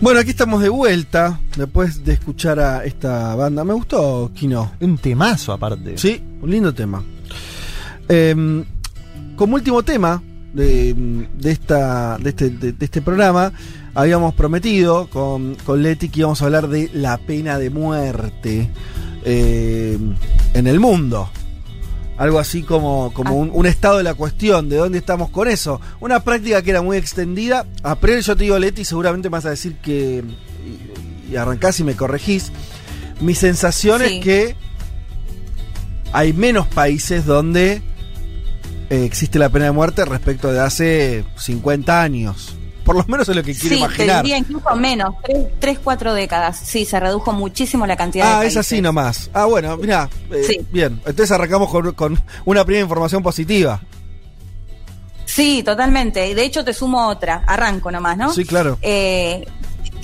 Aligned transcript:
Bueno, 0.00 0.20
aquí 0.20 0.30
estamos 0.30 0.62
de 0.62 0.70
vuelta 0.70 1.38
después 1.56 2.04
de 2.04 2.14
escuchar 2.14 2.58
a 2.58 2.84
esta 2.84 3.34
banda. 3.34 3.64
Me 3.64 3.74
gustó, 3.74 4.30
Kino. 4.34 4.72
Un 4.80 4.96
temazo 4.96 5.52
aparte. 5.52 5.98
Sí, 5.98 6.22
un 6.40 6.50
lindo 6.50 6.72
tema. 6.72 7.02
Em, 8.08 8.64
como 9.36 9.56
último 9.56 9.82
tema 9.82 10.22
de, 10.54 11.26
de 11.38 11.50
esta, 11.50 12.16
de, 12.18 12.30
este, 12.30 12.48
de- 12.50 12.72
de 12.72 12.84
este 12.84 13.02
programa, 13.02 13.52
habíamos 13.94 14.34
prometido 14.34 15.06
con, 15.10 15.54
con 15.66 15.82
Leti 15.82 16.08
que 16.08 16.20
íbamos 16.20 16.40
a 16.40 16.46
hablar 16.46 16.68
de 16.68 16.90
la 16.94 17.18
pena 17.18 17.58
de 17.58 17.68
muerte 17.68 18.70
em, 19.24 20.14
en 20.54 20.66
el 20.66 20.80
mundo. 20.80 21.28
Algo 22.20 22.38
así 22.38 22.62
como, 22.62 23.12
como 23.14 23.34
un, 23.34 23.50
un 23.50 23.64
estado 23.64 23.96
de 23.96 24.02
la 24.04 24.12
cuestión, 24.12 24.68
de 24.68 24.76
dónde 24.76 24.98
estamos 24.98 25.30
con 25.30 25.48
eso. 25.48 25.80
Una 26.00 26.20
práctica 26.22 26.60
que 26.60 26.68
era 26.70 26.82
muy 26.82 26.98
extendida. 26.98 27.64
A 27.82 27.94
priori 27.96 28.20
yo 28.20 28.36
te 28.36 28.44
digo, 28.44 28.58
Leti, 28.58 28.84
seguramente 28.84 29.30
me 29.30 29.38
vas 29.38 29.46
a 29.46 29.50
decir 29.50 29.76
que... 29.76 30.22
Y, 30.62 31.32
y 31.32 31.36
arrancás 31.36 31.80
y 31.80 31.84
me 31.84 31.96
corregís. 31.96 32.52
Mi 33.22 33.34
sensación 33.34 34.02
Sí. 34.02 34.16
es 34.18 34.22
que 34.24 34.54
hay 36.12 36.34
menos 36.34 36.66
países 36.66 37.24
donde 37.24 37.80
eh, 38.90 39.04
existe 39.04 39.38
la 39.38 39.48
pena 39.48 39.64
de 39.64 39.70
muerte 39.72 40.04
respecto 40.04 40.52
de 40.52 40.60
hace 40.60 41.24
50 41.36 42.02
años. 42.02 42.54
Por 42.84 42.96
lo 42.96 43.04
menos 43.06 43.28
es 43.28 43.36
lo 43.36 43.42
que 43.42 43.52
quiero 43.54 43.60
Sí, 43.62 43.68
te 43.68 43.76
imaginar. 43.76 44.22
diría 44.24 44.38
incluso 44.38 44.74
menos, 44.76 45.14
tres, 45.22 45.46
tres, 45.58 45.78
cuatro 45.82 46.14
décadas. 46.14 46.58
Sí, 46.58 46.84
se 46.84 46.98
redujo 46.98 47.32
muchísimo 47.32 47.86
la 47.86 47.96
cantidad 47.96 48.24
de 48.40 48.44
Ah, 48.46 48.48
es 48.48 48.56
así 48.56 48.80
nomás. 48.80 49.30
Ah, 49.32 49.44
bueno, 49.46 49.76
mira. 49.76 50.08
Sí. 50.46 50.60
Bien, 50.72 50.94
entonces 51.06 51.30
arrancamos 51.30 51.70
con, 51.70 51.92
con 51.92 52.20
una 52.44 52.64
primera 52.64 52.82
información 52.82 53.22
positiva. 53.22 53.80
Sí, 55.26 55.62
totalmente. 55.62 56.28
Y 56.28 56.34
de 56.34 56.44
hecho 56.44 56.64
te 56.64 56.72
sumo 56.72 57.06
otra. 57.08 57.44
Arranco 57.46 57.90
nomás, 57.90 58.16
¿no? 58.16 58.32
Sí, 58.32 58.44
claro. 58.44 58.78
Eh, 58.82 59.46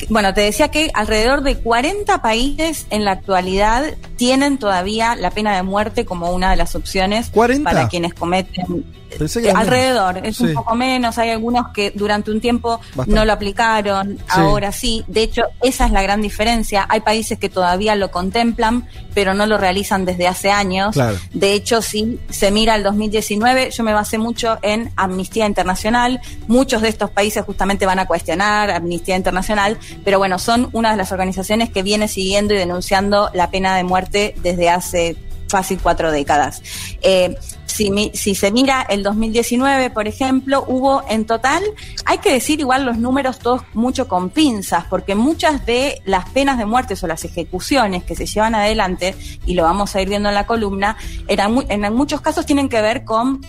bueno, 0.09 0.33
te 0.35 0.43
decía 0.43 0.69
que 0.71 0.91
alrededor 0.95 1.43
de 1.43 1.57
40 1.59 2.23
países 2.23 2.87
en 2.91 3.05
la 3.05 3.13
actualidad 3.13 3.95
tienen 4.17 4.59
todavía 4.59 5.17
la 5.17 5.31
pena 5.31 5.57
de 5.57 5.63
muerte 5.63 6.05
como 6.05 6.31
una 6.31 6.51
de 6.51 6.57
las 6.57 6.75
opciones 6.77 7.31
40. 7.31 7.69
para 7.69 7.89
quienes 7.89 8.15
cometen. 8.15 8.85
Pensé 9.19 9.41
que 9.41 9.49
Eh, 9.49 9.53
menos. 9.53 9.63
alrededor, 9.63 10.19
es 10.27 10.37
Sí. 10.37 10.45
un 10.45 10.55
poco 10.55 10.75
menos, 10.75 11.17
hay 11.19 11.31
algunos 11.31 11.69
que 11.73 11.91
durante 11.95 12.31
un 12.31 12.41
tiempo 12.41 12.81
Bastante. 12.95 13.13
no 13.15 13.25
lo 13.25 13.33
aplicaron, 13.33 14.19
ahora 14.29 14.73
sí, 14.73 15.05
de 15.07 15.23
hecho 15.23 15.43
esa 15.63 15.87
es 15.87 15.93
la 15.93 16.03
gran 16.03 16.21
diferencia, 16.23 16.87
hay 16.89 17.01
países 17.01 17.39
que 17.39 17.49
todavía 17.49 17.95
lo 17.97 18.11
contemplan, 18.11 18.87
pero 19.15 19.33
no 19.35 19.47
lo 19.47 19.59
realizan 19.59 20.05
desde 20.05 20.27
hace 20.29 20.51
años, 20.51 20.93
Claro. 20.95 21.17
de 21.33 21.53
hecho 21.53 21.83
si 21.83 22.19
se 22.31 22.51
mira 22.51 22.75
el 22.75 22.83
2019, 22.83 23.71
yo 23.71 23.85
me 23.85 23.93
basé 23.93 24.19
mucho 24.19 24.59
en 24.63 24.91
Amnistía 24.97 25.47
Internacional, 25.47 26.21
muchos 26.49 26.83
de 26.83 26.89
estos 26.89 27.11
países 27.11 27.45
justamente 27.45 27.87
van 27.87 27.99
a 27.99 28.07
cuestionar 28.07 28.71
Amnistía 28.71 29.17
Internacional, 29.17 29.79
pero 30.05 30.19
bueno, 30.19 30.39
son 30.39 30.69
una 30.73 30.91
de 30.91 30.97
las 30.97 31.13
organizaciones 31.13 31.71
que 31.71 31.83
viene 31.83 32.09
siguiendo 32.09 32.55
y 32.55 32.59
denunciando 32.59 33.31
la 33.33 33.51
pena 33.51 33.77
de 33.77 33.85
muerte 33.85 34.35
desde 34.43 34.69
hace 34.71 35.17
fácil 35.57 35.79
cuatro 35.83 36.11
décadas. 36.13 36.63
Eh, 37.01 37.35
si, 37.65 37.91
mi- 37.91 38.11
si 38.15 38.35
se 38.35 38.51
mira 38.51 38.83
el 38.89 39.03
2019, 39.03 39.89
por 39.91 40.07
ejemplo, 40.07 40.65
hubo 40.67 41.03
en 41.09 41.25
total, 41.25 41.63
hay 42.05 42.19
que 42.19 42.31
decir 42.33 42.61
igual 42.61 42.85
los 42.85 42.99
números 42.99 43.39
todos 43.39 43.63
mucho 43.75 44.07
con 44.07 44.29
pinzas, 44.31 44.85
porque 44.91 45.15
muchas 45.15 45.65
de 45.65 46.03
las 46.05 46.29
penas 46.31 46.59
de 46.59 46.67
muerte 46.67 46.95
o 47.01 47.07
las 47.07 47.25
ejecuciones 47.25 48.05
que 48.05 48.15
se 48.15 48.27
llevan 48.27 48.55
adelante, 48.55 49.15
y 49.47 49.55
lo 49.55 49.63
vamos 49.63 49.95
a 49.97 50.03
ir 50.03 50.09
viendo 50.11 50.29
en 50.29 50.35
la 50.35 50.47
columna, 50.47 50.97
eran 51.27 51.53
mu- 51.55 51.65
en 51.69 51.81
muchos 51.95 52.21
casos 52.21 52.45
tienen 52.45 52.69
que 52.69 52.81
ver 52.83 53.05
con 53.05 53.41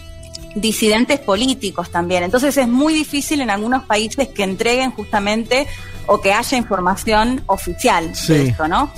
disidentes 0.55 1.19
políticos 1.19 1.91
también. 1.91 2.23
Entonces 2.23 2.55
es 2.57 2.67
muy 2.67 2.93
difícil 2.93 3.41
en 3.41 3.49
algunos 3.49 3.83
países 3.83 4.29
que 4.29 4.43
entreguen 4.43 4.91
justamente 4.91 5.67
o 6.07 6.21
que 6.21 6.31
haya 6.33 6.57
información 6.57 7.43
oficial 7.47 8.15
Sí. 8.15 8.33
de 8.33 8.47
esto, 8.49 8.67
¿no? 8.67 8.89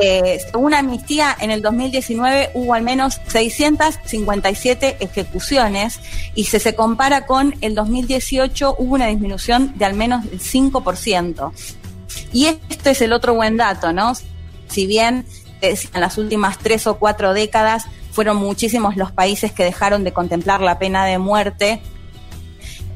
Eh, 0.00 0.40
según 0.44 0.74
Amnistía, 0.74 1.34
en 1.40 1.50
el 1.50 1.62
2019 1.62 2.50
hubo 2.54 2.74
al 2.74 2.82
menos 2.82 3.20
657 3.28 4.98
ejecuciones 5.00 6.00
y 6.34 6.44
si 6.44 6.58
se 6.58 6.74
compara 6.74 7.26
con 7.26 7.54
el 7.60 7.74
2018 7.74 8.76
hubo 8.78 8.94
una 8.94 9.06
disminución 9.06 9.72
de 9.76 9.84
al 9.84 9.94
menos 9.94 10.24
el 10.26 10.40
5%. 10.40 11.52
Y 12.32 12.46
este 12.46 12.90
es 12.90 13.00
el 13.00 13.12
otro 13.12 13.34
buen 13.34 13.56
dato, 13.56 13.92
¿no? 13.92 14.12
Si 14.68 14.86
bien 14.86 15.24
eh, 15.62 15.78
en 15.94 16.00
las 16.00 16.18
últimas 16.18 16.58
tres 16.58 16.86
o 16.86 16.98
cuatro 16.98 17.32
décadas 17.32 17.84
fueron 18.12 18.36
muchísimos 18.36 18.96
los 18.96 19.12
países 19.12 19.52
que 19.52 19.64
dejaron 19.64 20.04
de 20.04 20.12
contemplar 20.12 20.60
la 20.60 20.78
pena 20.78 21.04
de 21.04 21.18
muerte 21.18 21.80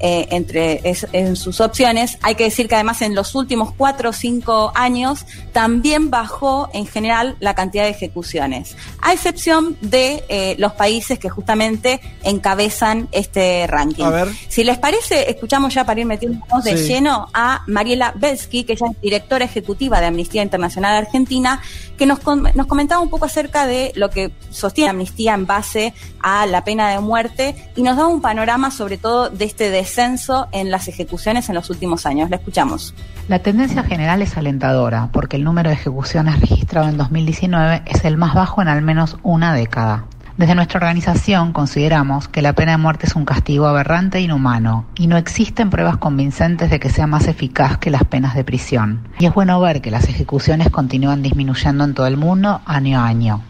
eh, 0.00 0.27
entre 0.31 0.81
es- 0.88 1.06
en 1.12 1.37
sus 1.37 1.61
opciones. 1.61 2.19
Hay 2.22 2.34
que 2.34 2.44
decir 2.44 2.69
que 2.69 2.75
además 2.75 3.03
en 3.03 3.15
los 3.15 3.34
últimos 3.34 3.72
cuatro 3.77 4.11
o 4.11 4.12
cinco 4.12 4.72
años 4.75 5.27
también 5.53 6.11
bajó 6.11 6.69
en 6.72 6.87
general 6.87 7.37
la 7.41 7.55
cantidad 7.55 7.84
de 7.84 7.91
ejecuciones, 7.91 8.77
a 9.03 9.12
excepción 9.12 9.77
de 9.81 10.25
eh, 10.28 10.55
los 10.59 10.72
países 10.72 11.19
que 11.19 11.28
justamente 11.28 12.00
encabezan 12.22 13.09
este 13.12 13.66
ranking. 13.66 14.05
A 14.05 14.10
ver. 14.10 14.28
Si 14.49 14.65
les 14.65 14.78
parece, 14.78 15.31
escuchamos 15.31 15.75
ya 15.75 15.84
para 15.84 16.00
ir 16.00 16.06
metiéndonos 16.06 16.65
de 16.65 16.77
Sí. 16.77 16.89
lleno 16.89 17.28
a 17.34 17.62
Mariela 17.66 18.12
Belsky, 18.16 18.65
que 18.65 18.72
ella 18.72 18.87
es 18.91 19.00
directora 19.00 19.44
ejecutiva 19.44 20.00
de 20.00 20.06
Amnistía 20.06 20.43
Internacional 20.43 20.94
Argentina, 20.97 21.60
que 21.99 22.06
nos, 22.06 22.21
com- 22.21 22.44
nos 22.55 22.66
comentaba 22.66 23.03
un 23.03 23.10
poco 23.10 23.27
acerca 23.27 23.66
de 23.66 23.93
lo 23.97 24.09
que 24.09 24.31
sostiene 24.50 24.91
Amnistía 24.91 25.34
en 25.34 25.44
base 25.47 25.93
a 26.22 26.47
la 26.47 26.65
pena 26.65 26.89
de 26.91 27.00
muerte 27.00 27.71
y 27.77 27.83
nos 27.83 27.97
da 27.97 28.06
un 28.06 28.21
panorama 28.22 28.71
sobre 28.71 28.97
todo 28.97 29.28
de 29.28 29.44
este 29.44 29.69
en 30.53 30.71
las 30.71 30.89
ejecuciones 30.89 31.49
en 31.49 31.55
los 31.55 31.69
últimos 31.71 32.06
años. 32.06 32.31
La 32.31 32.37
escuchamos. 32.37 32.95
La 33.28 33.41
tendencia 33.41 33.83
general 33.83 34.23
es 34.23 34.37
alentadora, 34.37 35.09
porque 35.12 35.37
el 35.37 35.45
número 35.45 35.69
de 35.69 35.75
ejecuciones 35.75 36.41
registrado 36.41 36.89
en 36.89 36.97
2019 36.97 37.83
es 37.87 38.05
el 38.05 38.17
más 38.17 38.34
bajo 38.34 38.62
en 38.62 38.69
al 38.69 38.83
menos 38.83 39.17
una 39.23 39.53
década. 39.53 40.05
Desde 40.37 40.55
nuestra 40.55 40.78
organización 40.78 41.53
consideramos 41.53 42.28
que 42.28 42.41
la 42.41 42.55
pena 42.55 42.73
de 42.73 42.78
muerte 42.78 43.06
es 43.06 43.15
un 43.15 43.25
castigo 43.25 43.67
aberrante 43.67 44.19
e 44.19 44.23
inhumano, 44.23 44.87
y 44.95 45.06
no 45.06 45.17
existen 45.17 45.71
pruebas 45.71 45.99
convincentes 45.99 46.71
de 46.71 46.78
que 46.81 46.89
sea 46.89 47.07
más 47.07 47.27
eficaz 47.27 47.78
que 47.78 47.91
las 47.91 48.05
penas 48.05 48.34
de 48.34 48.45
prisión. 48.45 49.09
Y 49.19 49.27
es 49.27 49.34
bueno 49.34 49.61
ver 49.61 49.83
que 49.83 49.91
las 49.91 50.09
ejecuciones 50.09 50.71
continúan 50.71 51.22
disminuyendo 51.22 51.84
en 51.84 51.95
todo 51.95 52.07
el 52.07 52.17
mundo 52.17 52.61
año 52.65 53.01
a 53.01 53.07
año. 53.07 53.43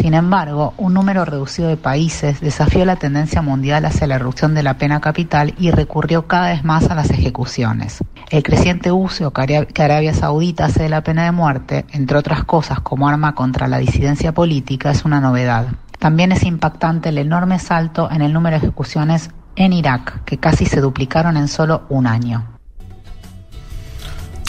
Sin 0.00 0.14
embargo, 0.14 0.74
un 0.76 0.94
número 0.94 1.24
reducido 1.24 1.68
de 1.68 1.76
países 1.76 2.40
desafió 2.40 2.84
la 2.84 2.94
tendencia 2.94 3.42
mundial 3.42 3.84
hacia 3.84 4.06
la 4.06 4.16
reducción 4.16 4.54
de 4.54 4.62
la 4.62 4.78
pena 4.78 5.00
capital 5.00 5.54
y 5.58 5.72
recurrió 5.72 6.28
cada 6.28 6.50
vez 6.50 6.62
más 6.62 6.88
a 6.88 6.94
las 6.94 7.10
ejecuciones. 7.10 7.98
El 8.30 8.44
creciente 8.44 8.92
uso 8.92 9.32
que 9.32 9.42
Arabia- 9.82 10.14
Saudita 10.14 10.66
hace 10.66 10.84
de 10.84 10.88
la 10.88 11.02
pena 11.02 11.24
de 11.24 11.32
muerte, 11.32 11.84
entre 11.90 12.16
otras 12.16 12.44
cosas 12.44 12.78
como 12.78 13.08
arma 13.08 13.34
contra 13.34 13.66
la 13.66 13.78
disidencia 13.78 14.30
política, 14.32 14.92
es 14.92 15.04
una 15.04 15.20
novedad. 15.20 15.66
También 15.98 16.30
es 16.30 16.44
impactante 16.44 17.08
el 17.08 17.18
enorme 17.18 17.58
salto 17.58 18.08
en 18.08 18.22
el 18.22 18.32
número 18.32 18.56
de 18.56 18.64
ejecuciones 18.66 19.30
en 19.56 19.72
Irak, 19.72 20.22
que 20.24 20.38
casi 20.38 20.64
se 20.64 20.80
duplicaron 20.80 21.36
en 21.36 21.48
solo 21.48 21.86
un 21.88 22.06
año. 22.06 22.46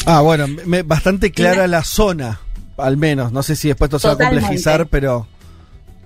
Ah, 0.05 0.21
bueno, 0.21 0.45
me- 0.67 0.83
bastante 0.83 1.31
clara 1.31 1.65
la 1.65 1.83
zona, 1.83 2.37
al 2.77 2.97
menos. 2.97 3.31
No 3.31 3.41
sé 3.41 3.55
si 3.55 3.67
después 3.69 3.87
esto 3.89 3.97
se 3.97 4.07
va 4.09 4.13
a 4.13 4.17
complejizar, 4.17 4.85
pero 4.85 5.25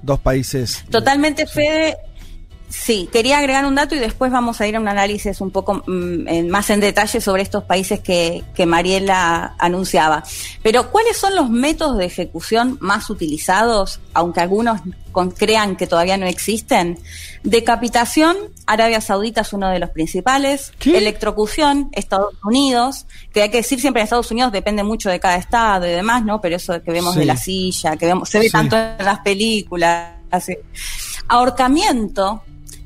dos 0.03 0.19
países. 0.19 0.83
Totalmente, 0.91 1.47
Fede. 1.47 1.97
Sí, 2.75 3.07
quería 3.13 3.37
agregar 3.37 3.65
un 3.65 3.75
dato 3.75 3.93
y 3.93 3.99
después 3.99 4.31
vamos 4.31 4.59
a 4.59 4.65
ir 4.67 4.75
a 4.75 4.79
un 4.79 4.87
análisis 4.87 5.39
un 5.41 5.51
poco 5.51 5.83
mm, 5.85 6.47
más 6.49 6.69
en 6.71 6.79
detalle 6.79 7.21
sobre 7.21 7.43
estos 7.43 7.63
países 7.65 7.99
que, 7.99 8.43
que 8.55 8.65
Mariela 8.65 9.53
anunciaba. 9.59 10.23
Pero, 10.63 10.89
¿cuáles 10.91 11.15
son 11.15 11.35
los 11.35 11.51
métodos 11.51 11.97
de 11.99 12.05
ejecución 12.05 12.77
más 12.81 13.11
utilizados, 13.11 13.99
aunque 14.15 14.39
algunos 14.41 14.81
con- 15.11 15.29
crean 15.29 15.75
que 15.75 15.85
todavía 15.85 16.17
no 16.17 16.25
existen? 16.25 16.97
Decapitación, 17.43 18.35
Arabia 18.65 19.01
Saudita 19.01 19.41
es 19.41 19.53
uno 19.53 19.69
de 19.69 19.77
los 19.77 19.91
principales. 19.91 20.73
¿Qué? 20.79 20.97
Electrocución, 20.97 21.89
Estados 21.91 22.33
Unidos, 22.43 23.05
que 23.31 23.43
hay 23.43 23.49
que 23.49 23.57
decir 23.57 23.79
siempre 23.79 24.01
en 24.01 24.05
Estados 24.05 24.31
Unidos 24.31 24.51
depende 24.51 24.81
mucho 24.83 25.09
de 25.11 25.19
cada 25.19 25.35
estado 25.35 25.85
y 25.85 25.91
demás, 25.91 26.25
¿no? 26.25 26.41
Pero 26.41 26.55
eso 26.55 26.81
que 26.81 26.91
vemos 26.91 27.13
Sí. 27.13 27.19
de 27.19 27.25
la 27.27 27.37
silla, 27.37 27.95
que 27.97 28.07
vemos, 28.07 28.29
se 28.29 28.39
ve 28.39 28.45
Sí. 28.45 28.51
tanto 28.51 28.75
en 28.75 28.95
las 29.05 29.19
películas. 29.19 30.13
así. 30.31 30.57
Ahorcamiento, 31.27 32.41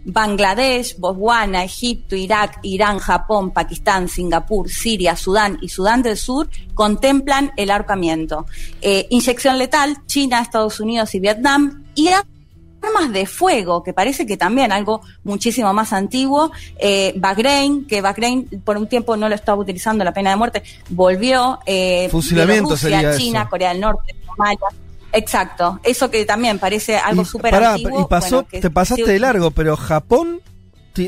Bangladesh, 0.07 0.97
Botswana, 0.97 1.65
Egipto, 1.65 2.15
Irak, 2.15 2.59
Irán, 2.63 2.97
Japón, 2.97 3.51
Pakistán, 3.51 4.07
Singapur, 4.07 4.69
Siria, 4.69 5.17
Sudán 5.17 5.57
y 5.61 5.67
Sudán 5.67 6.01
del 6.01 6.15
Sur 6.15 6.49
contemplan 6.73 7.51
el 7.57 7.69
ahorcamiento. 7.69 8.45
Eh, 8.81 9.05
inyección 9.09 9.57
letal, 9.57 9.97
China, 10.05 10.41
Estados 10.41 10.79
Unidos 10.79 11.13
y 11.13 11.19
Vietnam. 11.19 11.83
Y 11.93 12.07
armas 12.07 13.11
de 13.11 13.25
fuego, 13.25 13.83
que 13.83 13.91
parece 13.91 14.25
que 14.25 14.37
también 14.37 14.71
algo 14.71 15.01
muchísimo 15.25 15.73
más 15.73 15.91
antiguo. 15.91 16.51
Eh, 16.79 17.13
Bahrein, 17.17 17.85
que 17.85 18.01
Bahrein 18.01 18.45
por 18.63 18.77
un 18.77 18.87
tiempo 18.87 19.17
no 19.17 19.27
lo 19.27 19.35
estaba 19.35 19.59
utilizando 19.59 20.05
la 20.05 20.13
pena 20.13 20.29
de 20.29 20.37
muerte, 20.37 20.63
volvió. 20.89 21.59
Eh, 21.65 22.07
Fusilamiento 22.09 22.69
Rusia, 22.69 23.17
China, 23.17 23.49
Corea 23.49 23.69
del 23.69 23.81
Norte, 23.81 24.15
Somalia. 24.25 24.86
Exacto, 25.13 25.79
eso 25.83 26.11
que 26.11 26.25
también 26.25 26.59
parece 26.59 26.97
algo 26.97 27.25
súper 27.25 27.55
antiguo. 27.55 28.01
Y 28.01 28.05
pasó, 28.05 28.43
te 28.43 28.69
pasaste 28.69 29.11
de 29.11 29.19
largo, 29.19 29.51
pero 29.51 29.75
Japón 29.77 30.41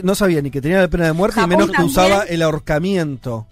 no 0.03 0.15
sabía 0.15 0.41
ni 0.41 0.51
que 0.51 0.61
tenía 0.61 0.81
la 0.81 0.87
pena 0.87 1.05
de 1.05 1.13
muerte, 1.13 1.41
y 1.41 1.47
menos 1.47 1.71
que 1.71 1.83
usaba 1.83 2.23
el 2.23 2.41
ahorcamiento. 2.41 3.47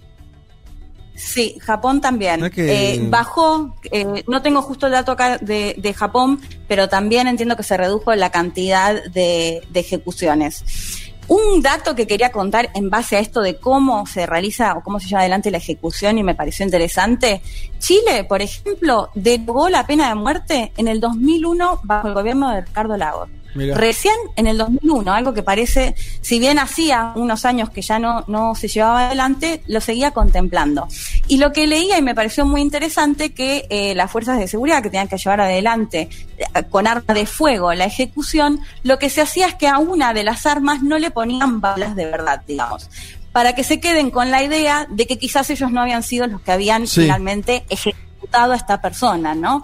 Sí, 1.16 1.58
Japón 1.60 2.00
también. 2.00 2.50
Eh, 2.56 3.00
bajó, 3.10 3.76
eh, 3.92 4.24
no 4.28 4.42
tengo 4.44 4.62
justo 4.62 4.86
el 4.86 4.92
dato 4.92 5.14
acá 5.14 5.40
de, 5.40 5.96
Japón, 5.98 6.40
pero 6.68 6.88
también 6.90 7.28
entiendo 7.28 7.58
que 7.58 7.64
se 7.64 7.76
redujo 7.76 8.14
la 8.14 8.30
cantidad 8.30 9.04
de, 9.06 9.64
ejecuciones. 9.74 10.64
Un 11.28 11.62
dato 11.62 11.94
que 11.94 12.08
quería 12.08 12.32
contar 12.32 12.70
en 12.74 12.90
base 12.90 13.18
a 13.18 13.20
esto 13.20 13.42
de 13.42 13.58
cómo 13.58 14.06
se 14.06 14.26
realiza 14.26 14.74
o 14.78 14.82
cómo 14.82 15.00
se 15.00 15.10
lleva 15.10 15.22
adelante 15.22 15.52
la 15.52 15.58
ejecución 15.58 16.18
y 16.18 16.24
me 16.24 16.36
pareció 16.36 16.64
interesante. 16.64 17.42
Chile, 17.80 18.24
por 18.24 18.42
ejemplo, 18.42 19.10
derogó 19.14 19.68
la 19.68 19.86
pena 19.86 20.08
de 20.08 20.16
muerte 20.16 20.72
en 20.78 20.88
el 20.88 21.02
2001 21.02 21.82
bajo 21.84 22.08
el 22.08 22.14
gobierno 22.14 22.52
de 22.52 22.62
Ricardo 22.62 22.96
Lagos. 22.96 23.30
Recién 23.56 24.16
en 24.36 24.48
el 24.48 24.58
2001, 24.58 25.12
algo 25.12 25.34
que 25.34 25.44
parece, 25.44 25.96
si 26.22 26.40
bien 26.40 26.60
hacía 26.60 27.14
unos 27.16 27.46
años 27.46 27.70
que 27.70 27.82
ya 27.82 28.00
no, 28.00 28.24
no 28.28 28.56
se 28.56 28.68
llevaba 28.68 29.08
adelante, 29.08 29.64
lo 29.68 29.82
seguía 29.82 30.12
contemplando. 30.12 30.88
Y 31.28 31.38
lo 31.38 31.52
que 31.52 31.68
leía 31.68 31.98
y 31.98 32.02
me 32.02 32.14
pareció 32.14 32.46
muy 32.46 32.62
interesante 32.62 33.34
que 33.34 33.66
eh, 33.70 33.96
las 33.96 34.12
fuerzas 34.12 34.38
de 34.40 34.48
seguridad 34.48 34.84
que 34.84 34.90
tenían 34.90 35.08
que 35.08 35.18
llevar 35.18 35.42
adelante 35.42 36.10
eh, 36.38 36.46
con 36.70 36.88
arma 36.88 37.14
de 37.14 37.26
fuego 37.26 37.74
la 37.74 37.86
ejecución, 37.86 38.60
lo 38.84 39.00
que 39.00 39.10
se 39.10 39.22
hacía 39.22 39.48
es 39.48 39.56
que 39.56 39.68
a 39.68 39.80
una 39.80 40.14
de 40.14 40.24
las 40.24 40.46
armas 40.46 40.84
no 40.84 41.00
le 41.00 41.12
ponían 41.12 41.62
balas 41.62 41.96
de 41.96 42.06
verdad, 42.06 42.42
digamos 42.48 42.90
para 43.38 43.54
que 43.54 43.64
se 43.64 43.80
queden 43.80 44.10
con 44.10 44.32
la 44.32 44.42
idea 44.42 44.88
de 44.90 45.06
que 45.06 45.20
quizás 45.20 45.48
ellos 45.52 45.72
no 45.72 45.82
habían 45.82 46.02
sido 46.02 46.26
los 46.26 46.42
que 46.42 46.52
habían 46.52 46.88
finalmente 46.88 47.66
ejecutado 47.70 48.54
a 48.54 48.56
esta 48.56 48.82
persona, 48.82 49.36
¿no? 49.36 49.64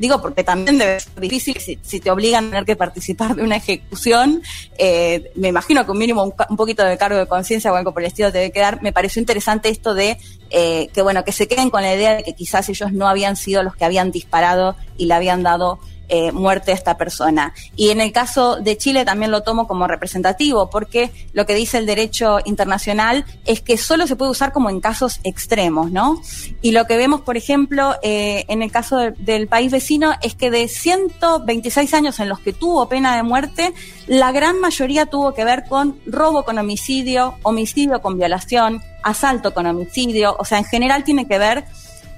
Digo, 0.00 0.22
porque 0.22 0.42
también 0.42 0.78
debe 0.78 0.98
ser 0.98 1.20
difícil 1.20 1.56
si, 1.60 2.00
te 2.00 2.10
obligan 2.10 2.46
a 2.46 2.48
tener 2.48 2.64
que 2.64 2.74
participar 2.74 3.36
de 3.36 3.42
una 3.42 3.56
ejecución. 3.56 4.42
Eh, 4.78 5.30
me 5.34 5.48
imagino 5.48 5.84
que 5.84 5.92
un 5.92 5.98
mínimo 5.98 6.24
un, 6.24 6.56
poquito 6.56 6.82
de 6.82 6.96
cargo 6.96 7.18
de 7.18 7.26
conciencia 7.26 7.70
o 7.70 7.76
algo 7.76 7.92
por 7.92 8.00
el 8.00 8.06
estilo 8.08 8.32
debe 8.32 8.50
quedar. 8.50 8.80
Me 8.80 8.94
pareció 8.94 9.20
interesante 9.20 9.68
esto 9.68 9.92
de 9.92 10.16
eh, 10.48 10.88
que, 10.94 11.02
bueno, 11.02 11.22
que 11.22 11.32
se 11.32 11.46
queden 11.46 11.68
con 11.68 11.82
la 11.82 11.94
idea 11.94 12.14
de 12.14 12.22
que 12.22 12.32
quizás 12.32 12.70
ellos 12.70 12.94
no 12.94 13.08
habían 13.08 13.36
sido 13.36 13.62
los 13.62 13.76
que 13.76 13.84
habían 13.84 14.10
disparado 14.10 14.74
y 14.96 15.04
le 15.04 15.12
habían 15.12 15.42
dado 15.42 15.78
eh, 16.10 16.32
muerte 16.32 16.72
a 16.72 16.74
esta 16.74 16.96
persona. 16.96 17.54
Y 17.76 17.90
en 17.90 18.00
el 18.00 18.12
caso 18.12 18.56
de 18.56 18.76
Chile 18.76 19.04
también 19.04 19.30
lo 19.30 19.42
tomo 19.42 19.66
como 19.66 19.86
representativo, 19.86 20.68
porque 20.68 21.10
lo 21.32 21.46
que 21.46 21.54
dice 21.54 21.78
el 21.78 21.86
derecho 21.86 22.38
internacional 22.44 23.24
es 23.46 23.60
que 23.60 23.78
solo 23.78 24.06
se 24.06 24.16
puede 24.16 24.32
usar 24.32 24.52
como 24.52 24.70
en 24.70 24.80
casos 24.80 25.20
extremos, 25.24 25.92
¿no? 25.92 26.20
Y 26.62 26.72
lo 26.72 26.86
que 26.86 26.96
vemos, 26.96 27.20
por 27.20 27.36
ejemplo, 27.36 27.94
eh, 28.02 28.44
en 28.48 28.62
el 28.62 28.72
caso 28.72 28.98
del 29.18 29.46
país 29.48 29.70
vecino 29.70 30.12
es 30.20 30.34
que 30.34 30.50
de 30.50 30.66
126 30.68 31.94
años 31.94 32.18
en 32.20 32.28
los 32.28 32.40
que 32.40 32.52
tuvo 32.52 32.88
pena 32.88 33.16
de 33.16 33.22
muerte, 33.22 33.72
la 34.06 34.32
gran 34.32 34.58
mayoría 34.60 35.06
tuvo 35.06 35.32
que 35.32 35.44
ver 35.44 35.64
con 35.68 36.00
robo 36.06 36.44
con 36.44 36.58
homicidio, 36.58 37.34
homicidio 37.42 38.02
con 38.02 38.18
violación, 38.18 38.82
asalto 39.02 39.54
con 39.54 39.66
homicidio, 39.66 40.36
o 40.38 40.44
sea, 40.44 40.58
en 40.58 40.64
general 40.64 41.04
tiene 41.04 41.26
que 41.26 41.38
ver 41.38 41.64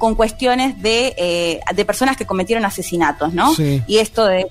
con 0.02 0.16
cuestiones 0.16 0.82
de, 0.82 1.14
eh, 1.16 1.60
de 1.72 1.84
personas 1.84 2.16
que 2.16 2.26
cometieron 2.26 2.64
asesinatos, 2.64 3.32
¿no? 3.32 3.54
Y 3.87 3.99
esto 3.99 4.25
de, 4.26 4.49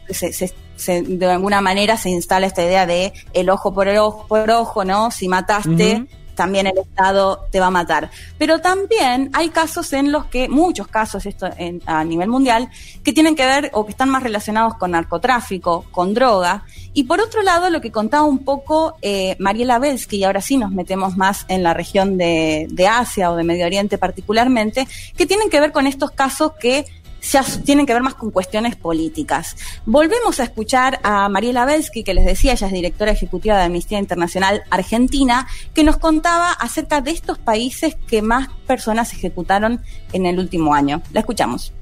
de 0.88 1.25
alguna 1.25 1.59
manera 1.59 1.98
se 1.98 2.09
instala 2.09 2.48
esta 2.48 2.63
idea 2.63 2.86
de 2.86 3.12
el 3.33 3.50
ojo 3.50 3.74
por 3.74 3.89
el 3.89 3.98
ojo, 3.98 4.27
por 4.30 4.50
ojo, 4.50 4.86
¿no? 4.86 5.12
Si 5.12 5.27
mataste, 5.27 6.06
también 6.42 6.66
el 6.66 6.80
Estado 6.80 7.46
te 7.52 7.60
va 7.60 7.68
a 7.68 7.70
matar. 7.70 8.10
Pero 8.40 8.58
también 8.62 9.30
hay 9.34 9.50
casos 9.50 9.94
en 9.94 10.12
los 10.12 10.26
que, 10.26 10.50
muchos 10.50 10.88
casos 10.88 11.28
esto 11.28 11.48
a 11.86 12.04
nivel 12.04 12.30
mundial, 12.30 12.68
que 13.04 13.14
tienen 13.14 13.36
que 13.36 13.46
ver 13.46 13.70
o 13.74 13.86
que 13.86 13.92
están 13.92 14.10
más 14.10 14.24
relacionados 14.24 14.74
con 14.74 14.90
narcotráfico, 14.90 15.86
con 15.92 16.16
droga. 16.16 16.64
Y 16.94 17.04
por 17.04 17.22
otro 17.22 17.44
lado, 17.44 17.70
lo 17.70 17.80
que 17.80 17.92
contaba 17.92 18.24
un 18.24 18.40
poco 18.40 18.96
eh, 19.04 19.36
Mariela 19.38 19.78
Belsky, 19.78 20.18
y 20.18 20.24
ahora 20.24 20.42
sí 20.42 20.58
nos 20.58 20.72
metemos 20.72 21.16
más 21.16 21.46
en 21.48 21.62
la 21.62 21.76
región 21.76 22.18
de 22.18 22.88
Asia 22.90 23.32
o 23.32 23.36
de 23.36 23.44
Medio 23.44 23.68
Oriente 23.68 24.00
particularmente, 24.00 24.88
que 25.16 25.28
tienen 25.28 25.52
que 25.52 25.60
ver 25.60 25.72
con 25.72 25.86
estos 25.86 26.10
casos 26.10 26.54
que 26.60 26.88
ya 27.21 27.44
tienen 27.63 27.85
que 27.85 27.94
ver 27.94 28.01
más 28.01 28.15
con 28.15 28.31
cuestiones 28.31 28.75
políticas. 28.75 29.56
Volvemos 29.85 30.39
a 30.39 30.44
escuchar 30.44 31.00
a 31.03 31.29
Mariela 31.29 31.65
Belsky, 31.65 32.03
que 32.03 32.13
les 32.13 32.25
decía, 32.25 32.53
ella 32.53 32.68
es 32.68 32.73
directora 32.73 33.12
ejecutiva 33.12 33.57
de 33.57 33.63
Amnistía 33.63 34.00
Internacional 34.00 34.63
Argentina, 34.69 35.47
que 35.73 35.83
nos 35.83 35.97
contaba 35.97 36.51
acerca 36.51 37.01
de 37.01 37.12
estos 37.12 37.38
países 37.38 37.95
que 38.07 38.21
más 38.21 38.50
personas 38.68 39.13
ejecutaron 39.13 39.81
en 40.13 40.25
el 40.25 40.39
último 40.39 40.73
año. 40.73 41.01
La 41.13 41.21
escuchamos. 41.21 41.73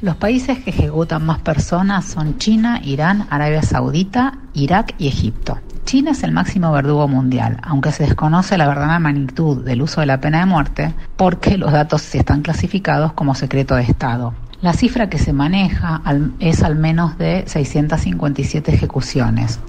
Los 0.00 0.14
países 0.14 0.60
que 0.60 0.70
ejecutan 0.70 1.26
más 1.26 1.40
personas 1.40 2.04
son 2.04 2.38
China, 2.38 2.80
Irán, 2.84 3.26
Arabia 3.30 3.62
Saudita, 3.62 4.38
Irak 4.54 4.94
y 4.96 5.08
Egipto. 5.08 5.58
China 5.84 6.12
es 6.12 6.22
el 6.22 6.30
máximo 6.30 6.70
verdugo 6.70 7.08
mundial, 7.08 7.58
aunque 7.62 7.90
se 7.90 8.04
desconoce 8.04 8.56
la 8.56 8.68
verdadera 8.68 9.00
magnitud 9.00 9.64
del 9.64 9.82
uso 9.82 10.00
de 10.00 10.06
la 10.06 10.20
pena 10.20 10.40
de 10.40 10.46
muerte 10.46 10.94
porque 11.16 11.58
los 11.58 11.72
datos 11.72 12.14
están 12.14 12.42
clasificados 12.42 13.12
como 13.14 13.34
secreto 13.34 13.74
de 13.74 13.82
Estado. 13.82 14.34
La 14.60 14.72
cifra 14.72 15.08
que 15.08 15.18
se 15.18 15.32
maneja 15.32 16.02
es 16.40 16.64
al 16.64 16.74
menos 16.74 17.16
de 17.16 17.44
657 17.46 18.74
ejecuciones, 18.74 19.60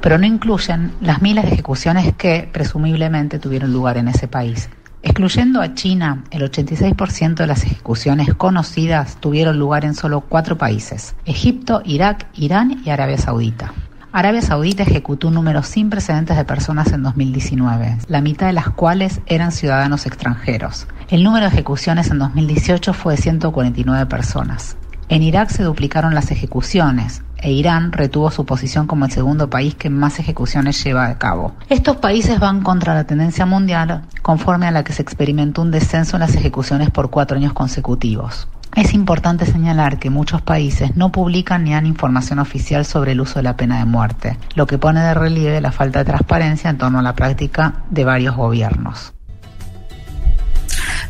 pero 0.00 0.16
no 0.16 0.24
incluyen 0.24 0.92
las 1.02 1.20
miles 1.20 1.44
de 1.44 1.52
ejecuciones 1.52 2.14
que 2.14 2.48
presumiblemente 2.50 3.38
tuvieron 3.38 3.70
lugar 3.70 3.98
en 3.98 4.08
ese 4.08 4.28
país. 4.28 4.70
Excluyendo 5.02 5.60
a 5.60 5.74
China, 5.74 6.24
el 6.30 6.42
86% 6.42 7.34
de 7.34 7.46
las 7.46 7.64
ejecuciones 7.64 8.32
conocidas 8.32 9.18
tuvieron 9.20 9.58
lugar 9.58 9.84
en 9.84 9.94
solo 9.94 10.22
cuatro 10.22 10.56
países, 10.56 11.14
Egipto, 11.26 11.82
Irak, 11.84 12.26
Irán 12.34 12.80
y 12.82 12.88
Arabia 12.88 13.18
Saudita. 13.18 13.74
Arabia 14.12 14.42
Saudita 14.42 14.82
ejecutó 14.82 15.28
un 15.28 15.34
número 15.34 15.62
sin 15.62 15.88
precedentes 15.88 16.36
de 16.36 16.44
personas 16.44 16.92
en 16.92 17.04
2019, 17.04 17.98
la 18.08 18.20
mitad 18.20 18.48
de 18.48 18.52
las 18.52 18.70
cuales 18.70 19.20
eran 19.26 19.52
ciudadanos 19.52 20.04
extranjeros. 20.04 20.88
El 21.10 21.22
número 21.22 21.46
de 21.46 21.52
ejecuciones 21.52 22.10
en 22.10 22.18
2018 22.18 22.92
fue 22.92 23.14
de 23.14 23.22
149 23.22 24.06
personas. 24.06 24.76
En 25.08 25.22
Irak 25.22 25.50
se 25.50 25.62
duplicaron 25.62 26.14
las 26.14 26.32
ejecuciones 26.32 27.22
e 27.38 27.52
Irán 27.52 27.92
retuvo 27.92 28.30
su 28.30 28.44
posición 28.44 28.88
como 28.88 29.04
el 29.04 29.12
segundo 29.12 29.48
país 29.48 29.76
que 29.76 29.90
más 29.90 30.18
ejecuciones 30.18 30.82
lleva 30.82 31.06
a 31.06 31.16
cabo. 31.16 31.54
Estos 31.68 31.96
países 31.96 32.40
van 32.40 32.62
contra 32.62 32.94
la 32.94 33.04
tendencia 33.04 33.46
mundial 33.46 34.02
conforme 34.22 34.66
a 34.66 34.72
la 34.72 34.82
que 34.82 34.92
se 34.92 35.02
experimentó 35.02 35.62
un 35.62 35.70
descenso 35.70 36.16
en 36.16 36.20
las 36.20 36.34
ejecuciones 36.34 36.90
por 36.90 37.10
cuatro 37.10 37.36
años 37.36 37.52
consecutivos. 37.52 38.48
Es 38.76 38.94
importante 38.94 39.46
señalar 39.46 39.98
que 39.98 40.10
muchos 40.10 40.42
países 40.42 40.96
no 40.96 41.10
publican 41.10 41.64
ni 41.64 41.72
dan 41.72 41.86
información 41.86 42.38
oficial 42.38 42.84
sobre 42.84 43.12
el 43.12 43.20
uso 43.20 43.40
de 43.40 43.42
la 43.42 43.56
pena 43.56 43.78
de 43.78 43.84
muerte, 43.84 44.38
lo 44.54 44.66
que 44.66 44.78
pone 44.78 45.00
de 45.00 45.12
relieve 45.12 45.60
la 45.60 45.72
falta 45.72 45.98
de 45.98 46.04
transparencia 46.04 46.70
en 46.70 46.78
torno 46.78 47.00
a 47.00 47.02
la 47.02 47.14
práctica 47.14 47.74
de 47.90 48.04
varios 48.04 48.36
gobiernos. 48.36 49.12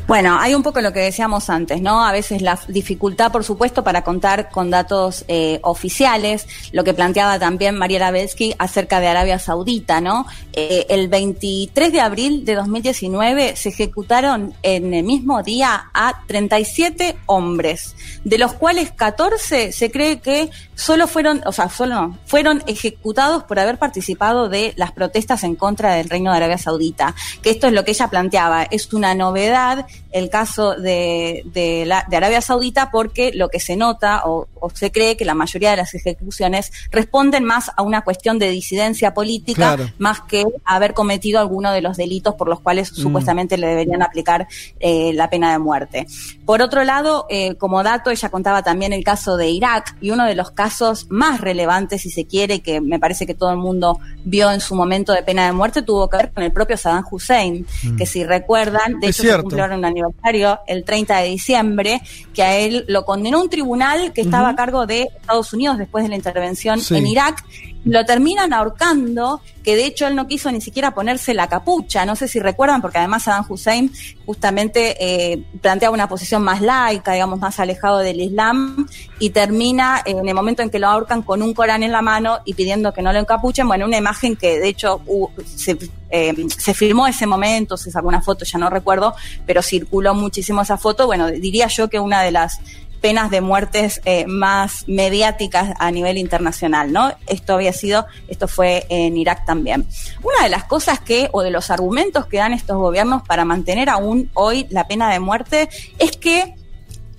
Bueno, 0.06 0.38
hay 0.40 0.56
un 0.56 0.62
poco 0.64 0.80
lo 0.80 0.92
que 0.92 1.00
decíamos 1.00 1.50
antes, 1.50 1.80
¿no? 1.80 2.04
A 2.04 2.10
veces 2.10 2.42
la 2.42 2.58
dificultad, 2.66 3.30
por 3.30 3.44
supuesto, 3.44 3.84
para 3.84 4.02
contar 4.02 4.50
con 4.50 4.68
datos 4.68 5.24
eh, 5.28 5.60
oficiales, 5.62 6.48
lo 6.72 6.82
que 6.82 6.94
planteaba 6.94 7.38
también 7.38 7.76
Mariela 7.76 8.10
Belsky 8.10 8.54
acerca 8.58 8.98
de 8.98 9.06
Arabia 9.06 9.38
Saudita, 9.38 10.00
¿no? 10.00 10.26
Eh, 10.52 10.86
el 10.88 11.08
23 11.08 11.92
de 11.92 12.00
abril 12.00 12.44
de 12.44 12.56
2019 12.56 13.54
se 13.54 13.68
ejecutaron 13.68 14.52
en 14.62 14.92
el 14.94 15.04
mismo 15.04 15.44
día 15.44 15.90
a 15.94 16.22
37 16.26 17.16
hombres, 17.26 17.94
de 18.24 18.38
los 18.38 18.54
cuales 18.54 18.90
14 18.90 19.70
se 19.70 19.90
cree 19.92 20.20
que 20.20 20.50
solo 20.74 21.06
fueron, 21.06 21.42
o 21.46 21.52
sea, 21.52 21.68
solo 21.68 21.94
no, 21.94 22.18
fueron 22.26 22.62
ejecutados 22.66 23.44
por 23.44 23.58
haber 23.58 23.78
participado 23.78 24.48
de 24.48 24.72
las 24.76 24.92
protestas 24.92 25.44
en 25.44 25.54
contra 25.54 25.94
del 25.94 26.08
Reino 26.08 26.30
de 26.30 26.38
Arabia 26.38 26.58
Saudita, 26.58 27.14
que 27.42 27.50
esto 27.50 27.66
es 27.66 27.72
lo 27.72 27.84
que 27.84 27.92
ella 27.92 28.08
planteaba, 28.08 28.64
es 28.64 28.92
una 28.92 29.14
novedad 29.14 29.86
el 30.12 30.28
caso 30.30 30.74
de, 30.74 31.42
de, 31.46 31.84
la, 31.86 32.04
de 32.08 32.16
Arabia 32.16 32.40
Saudita 32.40 32.90
porque 32.90 33.32
lo 33.34 33.48
que 33.48 33.60
se 33.60 33.76
nota 33.76 34.22
o, 34.24 34.48
o, 34.58 34.70
se 34.70 34.90
cree 34.90 35.16
que 35.16 35.24
la 35.24 35.34
mayoría 35.34 35.70
de 35.70 35.76
las 35.76 35.94
ejecuciones 35.94 36.72
responden 36.90 37.44
más 37.44 37.70
a 37.76 37.82
una 37.82 38.02
cuestión 38.02 38.38
de 38.38 38.50
disidencia 38.50 39.14
política 39.14 39.76
claro. 39.76 39.92
más 39.98 40.20
que 40.22 40.44
haber 40.64 40.94
cometido 40.94 41.40
alguno 41.40 41.72
de 41.72 41.80
los 41.80 41.96
delitos 41.96 42.34
por 42.34 42.48
los 42.48 42.60
cuales 42.60 42.92
mm. 42.92 42.94
supuestamente 42.96 43.56
le 43.56 43.68
deberían 43.68 44.02
aplicar 44.02 44.48
eh, 44.80 45.12
la 45.14 45.30
pena 45.30 45.52
de 45.52 45.58
muerte. 45.58 46.06
Por 46.44 46.62
otro 46.62 46.84
lado, 46.84 47.26
eh, 47.28 47.54
como 47.56 47.82
dato, 47.82 48.10
ella 48.10 48.28
contaba 48.28 48.62
también 48.62 48.92
el 48.92 49.04
caso 49.04 49.36
de 49.36 49.50
Irak 49.50 49.96
y 50.00 50.10
uno 50.10 50.24
de 50.26 50.34
los 50.34 50.50
casos 50.50 51.06
más 51.10 51.40
relevantes, 51.40 52.02
si 52.02 52.10
se 52.10 52.26
quiere, 52.26 52.60
que 52.60 52.80
me 52.80 52.98
parece 52.98 53.26
que 53.26 53.34
todo 53.34 53.50
el 53.50 53.58
mundo 53.58 53.98
vio 54.24 54.50
en 54.50 54.60
su 54.60 54.74
momento 54.74 55.12
de 55.12 55.22
pena 55.22 55.46
de 55.46 55.52
muerte, 55.52 55.82
tuvo 55.82 56.08
que 56.08 56.16
ver 56.16 56.32
con 56.32 56.42
el 56.42 56.52
propio 56.52 56.76
Saddam 56.76 57.04
Hussein, 57.10 57.66
mm. 57.82 57.96
que 57.96 58.06
si 58.06 58.24
recuerdan, 58.24 59.00
de 59.00 59.08
Es 59.08 59.16
hecho 59.16 59.22
cierto. 59.22 59.38
se 59.38 59.42
cumplieron 59.42 59.79
un 59.80 59.84
aniversario 59.86 60.60
el 60.66 60.84
30 60.84 61.18
de 61.18 61.28
diciembre, 61.28 62.00
que 62.32 62.42
a 62.42 62.56
él 62.56 62.84
lo 62.88 63.04
condenó 63.04 63.40
un 63.42 63.50
tribunal 63.50 64.12
que 64.12 64.20
estaba 64.20 64.50
a 64.50 64.54
cargo 64.54 64.86
de 64.86 65.08
Estados 65.20 65.52
Unidos 65.52 65.78
después 65.78 66.04
de 66.04 66.10
la 66.10 66.16
intervención 66.16 66.80
Sí. 66.80 66.96
en 66.96 67.06
Irak. 67.06 67.44
Lo 67.84 68.04
terminan 68.04 68.52
ahorcando, 68.52 69.40
que 69.64 69.74
de 69.74 69.86
hecho 69.86 70.06
él 70.06 70.14
no 70.14 70.26
quiso 70.26 70.52
ni 70.52 70.60
siquiera 70.60 70.90
ponerse 70.94 71.32
la 71.32 71.48
capucha, 71.48 72.04
no 72.04 72.14
sé 72.14 72.28
si 72.28 72.38
recuerdan, 72.38 72.82
porque 72.82 72.98
además 72.98 73.22
Saddam 73.22 73.46
Hussein 73.48 73.90
justamente 74.26 74.96
eh, 75.00 75.42
plantea 75.62 75.90
una 75.90 76.06
posición 76.06 76.42
más 76.42 76.60
laica, 76.60 77.12
digamos, 77.12 77.38
más 77.38 77.58
alejado 77.58 77.98
del 77.98 78.20
Islam, 78.20 78.86
y 79.18 79.30
termina 79.30 80.02
eh, 80.04 80.10
en 80.10 80.28
el 80.28 80.34
momento 80.34 80.62
en 80.62 80.68
que 80.68 80.78
lo 80.78 80.88
ahorcan 80.88 81.22
con 81.22 81.40
un 81.42 81.54
Corán 81.54 81.82
en 81.82 81.92
la 81.92 82.02
mano 82.02 82.40
y 82.44 82.52
pidiendo 82.52 82.92
que 82.92 83.00
no 83.00 83.14
lo 83.14 83.18
encapuchen, 83.18 83.66
bueno, 83.66 83.86
una 83.86 83.96
imagen 83.96 84.36
que 84.36 84.58
de 84.60 84.68
hecho 84.68 85.00
hubo- 85.06 85.30
se, 85.46 85.78
eh, 86.10 86.34
se 86.54 86.74
filmó 86.74 87.06
ese 87.06 87.26
momento, 87.26 87.78
se 87.78 87.90
sacó 87.90 88.08
una 88.08 88.20
foto, 88.20 88.44
ya 88.44 88.58
no 88.58 88.68
recuerdo, 88.68 89.14
pero 89.46 89.62
circuló 89.62 90.14
muchísimo 90.14 90.60
esa 90.60 90.76
foto, 90.76 91.06
bueno, 91.06 91.28
diría 91.30 91.66
yo 91.68 91.88
que 91.88 91.98
una 91.98 92.22
de 92.22 92.30
las 92.30 92.60
penas 93.00 93.30
de 93.30 93.40
muertes 93.40 94.00
eh, 94.04 94.26
más 94.26 94.84
mediáticas 94.86 95.74
a 95.78 95.90
nivel 95.90 96.18
internacional, 96.18 96.92
¿no? 96.92 97.12
Esto 97.26 97.54
había 97.54 97.72
sido, 97.72 98.06
esto 98.28 98.46
fue 98.46 98.86
en 98.88 99.16
Irak 99.16 99.44
también. 99.46 99.86
Una 100.22 100.44
de 100.44 100.50
las 100.50 100.64
cosas 100.64 101.00
que, 101.00 101.28
o 101.32 101.42
de 101.42 101.50
los 101.50 101.70
argumentos 101.70 102.26
que 102.26 102.38
dan 102.38 102.52
estos 102.52 102.76
gobiernos 102.76 103.22
para 103.22 103.44
mantener 103.44 103.88
aún 103.88 104.30
hoy 104.34 104.66
la 104.70 104.86
pena 104.86 105.10
de 105.10 105.18
muerte, 105.18 105.68
es 105.98 106.16
que 106.16 106.54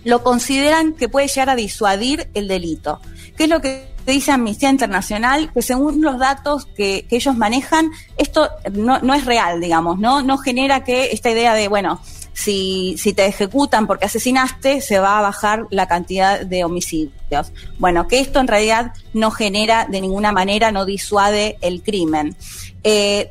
lo 0.04 0.24
consideran 0.24 0.94
que 0.94 1.10
puede 1.10 1.28
llegar 1.28 1.50
a 1.50 1.56
disuadir 1.56 2.30
el 2.34 2.48
delito. 2.48 3.00
¿Qué 3.36 3.44
es 3.44 3.50
lo 3.50 3.62
que 3.62 3.88
dice 4.06 4.32
Amnistía 4.32 4.70
Internacional? 4.70 5.52
Que 5.54 5.62
según 5.62 6.02
los 6.02 6.18
datos 6.20 6.66
que, 6.66 7.06
que 7.08 7.18
ellos 7.18 7.36
manejan, 7.36 7.92
esto 8.18 8.50
no, 8.72 9.00
no 9.00 9.14
es 9.14 9.26
real, 9.26 9.62
digamos, 9.62 10.00
¿no? 10.00 10.22
No 10.22 10.38
genera 10.38 10.84
que 10.84 11.12
esta 11.12 11.30
idea 11.30 11.54
de, 11.54 11.68
bueno, 11.68 12.02
si, 12.34 12.96
si 12.98 13.14
te 13.14 13.26
ejecutan 13.26 13.88
porque 13.88 14.06
asesinaste, 14.06 14.82
se 14.82 15.00
va 15.00 15.20
a 15.20 15.22
bajar 15.22 15.68
la 15.70 15.88
cantidad 15.88 16.42
de 16.42 16.64
homicidios. 16.64 17.52
Bueno, 17.78 18.08
que 18.08 18.20
esto 18.20 18.40
en 18.40 18.48
realidad 18.48 18.94
no 19.14 19.32
genera 19.32 19.86
de 19.90 20.02
ninguna 20.02 20.32
manera, 20.32 20.72
no 20.72 20.86
disuade 20.86 21.58
el 21.62 21.84
crimen. 21.84 22.36
Eh, 22.84 23.30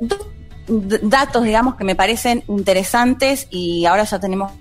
datos, 0.69 1.43
digamos, 1.43 1.75
que 1.75 1.85
me 1.85 1.97
parecen 1.97 2.45
interesantes 2.49 3.49
y 3.51 3.87
ahora 3.87 4.05
ya 4.05 4.21
tenemos 4.21 4.53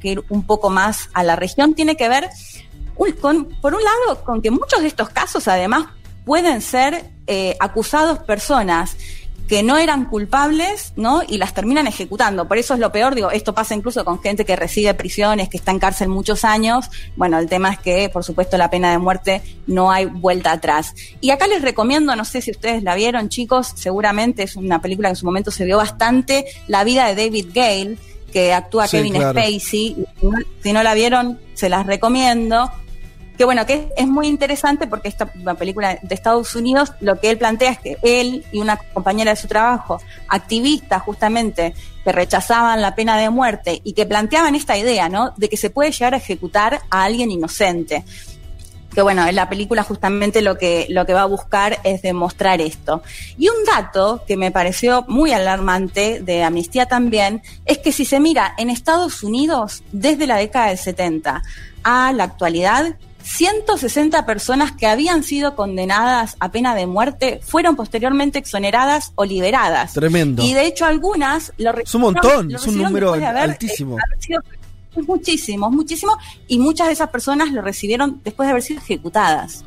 que 0.00 0.08
ir 0.08 0.24
un 0.28 0.44
poco 0.44 0.70
más 0.70 1.10
a 1.12 1.22
la 1.22 1.36
región, 1.36 1.74
tiene 1.74 1.96
que 1.96 2.08
ver, 2.08 2.30
con, 3.20 3.46
por 3.60 3.74
un 3.74 3.82
lado, 3.82 4.24
con 4.24 4.40
que 4.40 4.50
muchos 4.50 4.80
de 4.80 4.88
estos 4.88 5.10
casos 5.10 5.48
además 5.48 5.86
pueden 6.24 6.60
ser 6.60 7.10
eh, 7.26 7.56
acusados 7.60 8.20
personas 8.20 8.96
que 9.50 9.64
no 9.64 9.78
eran 9.78 10.04
culpables, 10.04 10.92
¿no? 10.94 11.22
Y 11.26 11.36
las 11.36 11.54
terminan 11.54 11.88
ejecutando. 11.88 12.46
Por 12.46 12.56
eso 12.56 12.74
es 12.74 12.78
lo 12.78 12.92
peor, 12.92 13.16
digo, 13.16 13.32
esto 13.32 13.52
pasa 13.52 13.74
incluso 13.74 14.04
con 14.04 14.22
gente 14.22 14.44
que 14.44 14.54
recibe 14.54 14.94
prisiones, 14.94 15.48
que 15.48 15.56
está 15.56 15.72
en 15.72 15.80
cárcel 15.80 16.08
muchos 16.08 16.44
años. 16.44 16.88
Bueno, 17.16 17.36
el 17.36 17.48
tema 17.48 17.72
es 17.72 17.80
que, 17.80 18.08
por 18.10 18.22
supuesto, 18.22 18.56
la 18.56 18.70
pena 18.70 18.92
de 18.92 18.98
muerte 18.98 19.42
no 19.66 19.90
hay 19.90 20.06
vuelta 20.06 20.52
atrás. 20.52 20.94
Y 21.20 21.30
acá 21.30 21.48
les 21.48 21.62
recomiendo, 21.62 22.14
no 22.14 22.24
sé 22.24 22.42
si 22.42 22.52
ustedes 22.52 22.84
la 22.84 22.94
vieron, 22.94 23.28
chicos, 23.28 23.72
seguramente 23.74 24.44
es 24.44 24.54
una 24.54 24.80
película 24.80 25.08
que 25.08 25.14
en 25.14 25.16
su 25.16 25.26
momento 25.26 25.50
se 25.50 25.64
vio 25.64 25.78
bastante, 25.78 26.44
La 26.68 26.84
vida 26.84 27.12
de 27.12 27.24
David 27.24 27.46
Gale, 27.52 27.98
que 28.32 28.52
actúa 28.52 28.86
Sí, 28.86 28.98
Kevin 28.98 29.14
claro. 29.14 29.30
Spacey. 29.32 29.58
Si 29.58 29.96
no, 30.22 30.38
si 30.62 30.72
no 30.72 30.84
la 30.84 30.94
vieron, 30.94 31.40
se 31.54 31.68
las 31.68 31.86
recomiendo 31.86 32.70
que 33.40 33.46
bueno, 33.46 33.64
que 33.64 33.88
es, 33.96 34.06
muy 34.06 34.26
interesante 34.26 34.86
porque 34.86 35.08
esta 35.08 35.24
película 35.56 35.98
de 36.02 36.14
Estados 36.14 36.54
Unidos 36.54 36.92
lo 37.00 37.18
que 37.18 37.30
él 37.30 37.38
plantea 37.38 37.70
es 37.70 37.78
que 37.78 37.96
él 38.02 38.44
y 38.52 38.58
una 38.58 38.76
compañera 38.76 39.30
de 39.30 39.36
su 39.40 39.48
trabajo, 39.48 39.98
activistas 40.28 41.00
justamente, 41.00 41.72
que 42.04 42.12
rechazaban 42.12 42.82
la 42.82 42.94
pena 42.94 43.16
de 43.16 43.30
muerte 43.30 43.80
y 43.82 43.94
que 43.94 44.04
planteaban 44.04 44.56
esta 44.56 44.76
idea, 44.76 45.08
¿no? 45.08 45.32
De 45.38 45.48
que 45.48 45.56
se 45.56 45.70
puede 45.70 45.90
llegar 45.90 46.12
a 46.12 46.18
ejecutar 46.18 46.82
a 46.90 47.04
alguien 47.04 47.30
inocente. 47.30 48.04
Que 48.94 49.00
bueno, 49.00 49.26
en 49.26 49.34
la 49.34 49.48
película 49.48 49.84
justamente 49.84 50.42
lo 50.42 50.58
que, 50.58 50.84
lo 50.90 51.06
que 51.06 51.14
va 51.14 51.22
a 51.22 51.24
buscar 51.26 51.78
es 51.82 52.02
demostrar 52.02 52.60
esto. 52.60 53.02
Y 53.38 53.48
un 53.48 53.64
dato 53.64 54.22
que 54.26 54.36
me 54.36 54.50
pareció 54.50 55.06
muy 55.08 55.32
alarmante 55.32 56.20
de 56.20 56.44
Amnistía 56.44 56.84
también, 56.84 57.42
es 57.64 57.78
que 57.78 57.90
si 57.90 58.04
se 58.04 58.20
mira 58.20 58.52
en 58.58 58.68
Estados 58.68 59.22
Unidos, 59.22 59.82
desde 59.92 60.26
la 60.26 60.36
década 60.36 60.66
del 60.66 60.76
70 60.76 61.42
a 61.84 62.12
la 62.12 62.24
actualidad, 62.24 62.96
160 63.36 64.26
personas 64.26 64.72
que 64.72 64.86
habían 64.86 65.22
sido 65.22 65.54
condenadas 65.54 66.36
a 66.40 66.50
pena 66.50 66.74
de 66.74 66.86
muerte 66.86 67.40
fueron 67.42 67.76
posteriormente 67.76 68.38
exoneradas 68.38 69.12
o 69.14 69.24
liberadas. 69.24 69.92
Tremendo. 69.92 70.42
Y 70.42 70.52
de 70.52 70.66
hecho 70.66 70.84
algunas 70.84 71.52
lo 71.56 71.70
Es 71.78 71.94
un 71.94 72.00
montón, 72.02 72.48
lo 72.50 72.56
es 72.56 72.62
un 72.62 72.74
recibieron 72.74 72.92
número 72.92 73.06
después 73.12 73.20
de 73.20 73.26
haber, 73.28 73.48
eh, 73.48 73.52
altísimo. 73.52 73.96
haber 74.04 74.22
sido- 74.22 74.42
es 74.96 75.06
muchísimo, 75.08 75.70
muchísimo, 75.70 76.18
y 76.48 76.58
muchas 76.58 76.88
de 76.88 76.92
esas 76.94 77.08
personas 77.10 77.52
lo 77.52 77.62
recibieron 77.62 78.20
después 78.24 78.48
de 78.48 78.50
haber 78.50 78.62
sido 78.64 78.80
ejecutadas. 78.80 79.64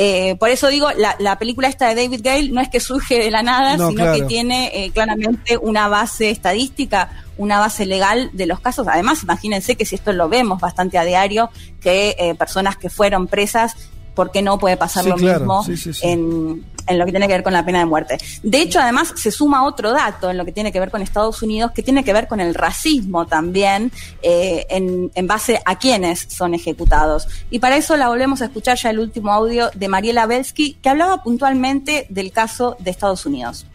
Eh, 0.00 0.36
por 0.36 0.48
eso 0.48 0.68
digo, 0.68 0.88
la, 0.96 1.16
la 1.18 1.40
película 1.40 1.66
esta 1.66 1.88
de 1.88 1.96
David 2.00 2.20
Gale 2.22 2.50
no 2.50 2.60
es 2.60 2.68
que 2.68 2.78
surge 2.78 3.18
de 3.18 3.32
la 3.32 3.42
nada, 3.42 3.76
No, 3.76 3.88
sino 3.88 4.04
claro. 4.04 4.16
que 4.16 4.22
tiene 4.22 4.70
eh, 4.72 4.92
claramente 4.92 5.58
una 5.58 5.88
base 5.88 6.30
estadística, 6.30 7.10
una 7.36 7.58
base 7.58 7.84
legal 7.84 8.30
de 8.32 8.46
los 8.46 8.60
casos. 8.60 8.86
Además, 8.88 9.24
imagínense 9.24 9.74
que 9.74 9.84
si 9.84 9.96
esto 9.96 10.12
lo 10.12 10.28
vemos 10.28 10.60
bastante 10.60 10.98
a 10.98 11.04
diario, 11.04 11.50
que 11.80 12.14
eh, 12.16 12.36
personas 12.36 12.76
que 12.76 12.90
fueron 12.90 13.26
presas, 13.26 13.74
¿por 14.18 14.32
qué 14.32 14.42
no 14.42 14.58
puede 14.58 14.76
pasar 14.76 15.04
Sí, 15.04 15.10
lo 15.10 15.14
claro. 15.14 15.38
mismo 15.38 15.62
Sí, 15.62 15.76
sí, 15.76 15.94
sí. 15.94 16.00
en, 16.04 16.64
en 16.88 16.98
lo 16.98 17.04
que 17.06 17.12
tiene 17.12 17.28
que 17.28 17.34
ver 17.34 17.44
con 17.44 17.52
la 17.52 17.64
pena 17.64 17.78
de 17.78 17.84
muerte? 17.84 18.18
De 18.42 18.60
hecho, 18.60 18.80
además, 18.80 19.12
se 19.14 19.30
suma 19.30 19.64
otro 19.64 19.92
dato 19.92 20.28
en 20.28 20.36
lo 20.36 20.44
que 20.44 20.50
tiene 20.50 20.72
que 20.72 20.80
ver 20.80 20.90
con 20.90 21.02
Estados 21.02 21.40
Unidos, 21.40 21.70
que 21.70 21.84
tiene 21.84 22.02
que 22.02 22.12
ver 22.12 22.26
con 22.26 22.40
el 22.40 22.52
racismo 22.56 23.28
también, 23.28 23.92
eh, 24.22 24.66
en, 24.70 25.12
en 25.14 25.26
base 25.28 25.60
a 25.64 25.78
quienes 25.78 26.26
son 26.28 26.52
ejecutados. 26.54 27.28
Y 27.48 27.60
para 27.60 27.76
eso 27.76 27.96
la 27.96 28.08
volvemos 28.08 28.42
a 28.42 28.46
escuchar 28.46 28.76
ya 28.76 28.90
el 28.90 28.98
último 28.98 29.32
audio 29.32 29.70
de 29.72 29.86
Mariela 29.86 30.26
Belsky, 30.26 30.78
que 30.82 30.88
hablaba 30.88 31.22
puntualmente 31.22 32.06
del 32.08 32.32
caso 32.32 32.74
de 32.80 32.90
Estados 32.90 33.24
Unidos. 33.24 33.66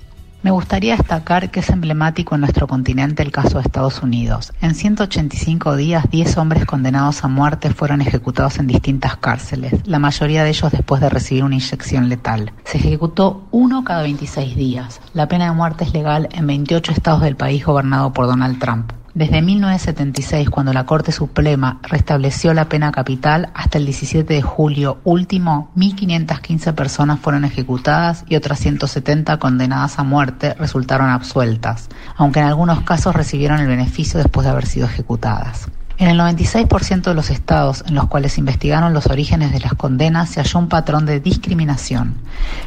Me 0.43 0.51
gustaría 0.51 0.97
destacar 0.97 1.51
que 1.51 1.61
es 1.61 1.69
emblemático 1.69 2.35
en 2.35 2.41
nuestro 2.41 2.67
continente 2.67 3.23
el 3.23 3.31
caso 3.31 3.59
de 3.59 3.63
Estados 3.63 4.03
Unidos. 4.03 4.51
En 4.59 4.75
185 4.75 5.77
días, 5.77 6.03
10 6.11 6.35
hombres 6.35 6.65
condenados 6.65 7.23
a 7.23 7.29
muerte 7.29 7.69
fueron 7.69 8.01
ejecutados 8.01 8.59
en 8.59 8.67
distintas 8.67 9.15
cárceles, 9.15 9.87
la 9.87 9.99
mayoría 9.99 10.43
de 10.43 10.49
ellos 10.49 10.69
después 10.69 10.99
de 10.99 11.09
recibir 11.09 11.45
una 11.45 11.55
inyección 11.55 12.09
letal. 12.09 12.51
Se 12.65 12.77
ejecutó 12.77 13.47
uno 13.51 13.85
cada 13.85 14.01
26 14.01 14.57
días. 14.57 14.99
La 15.13 15.29
pena 15.29 15.45
de 15.45 15.51
muerte 15.53 15.85
es 15.85 15.93
legal 15.93 16.27
en 16.33 16.45
28 16.45 16.91
estados 16.91 17.21
del 17.21 17.37
país 17.37 17.65
gobernado 17.65 18.11
por 18.11 18.27
Donald 18.27 18.59
Trump. 18.59 18.91
Desde 19.15 19.43
1976, 19.43 20.49
cuando 20.49 20.73
la 20.73 20.87
Corte 20.87 21.11
Suprema 21.11 21.79
restableció 21.83 22.51
la 22.55 22.67
pena 22.67 22.91
capital, 22.91 23.51
hasta 23.53 23.77
el 23.77 23.85
17 23.85 24.33
de 24.33 24.41
julio 24.41 25.01
último, 25.03 25.69
1.515 25.75 26.73
personas 26.73 27.19
fueron 27.19 27.45
ejecutadas 27.45 28.25
y 28.27 28.35
otras 28.35 28.57
170 28.57 29.37
condenadas 29.37 29.99
a 29.99 30.03
muerte 30.03 30.55
resultaron 30.55 31.11
absueltas, 31.11 31.89
aunque 32.15 32.39
en 32.39 32.47
algunos 32.47 32.81
casos 32.81 33.15
recibieron 33.15 33.59
el 33.59 33.67
beneficio 33.67 34.17
después 34.17 34.45
de 34.45 34.51
haber 34.51 34.65
sido 34.65 34.87
ejecutadas. 34.87 35.69
En 35.99 36.07
el 36.07 36.19
96% 36.19 37.03
de 37.03 37.13
los 37.13 37.29
estados 37.29 37.83
en 37.87 37.93
los 37.93 38.07
cuales 38.07 38.39
investigaron 38.39 38.95
los 38.95 39.05
orígenes 39.05 39.51
de 39.51 39.59
las 39.59 39.75
condenas 39.75 40.29
se 40.29 40.41
halló 40.41 40.57
un 40.57 40.69
patrón 40.69 41.05
de 41.05 41.19
discriminación. 41.19 42.15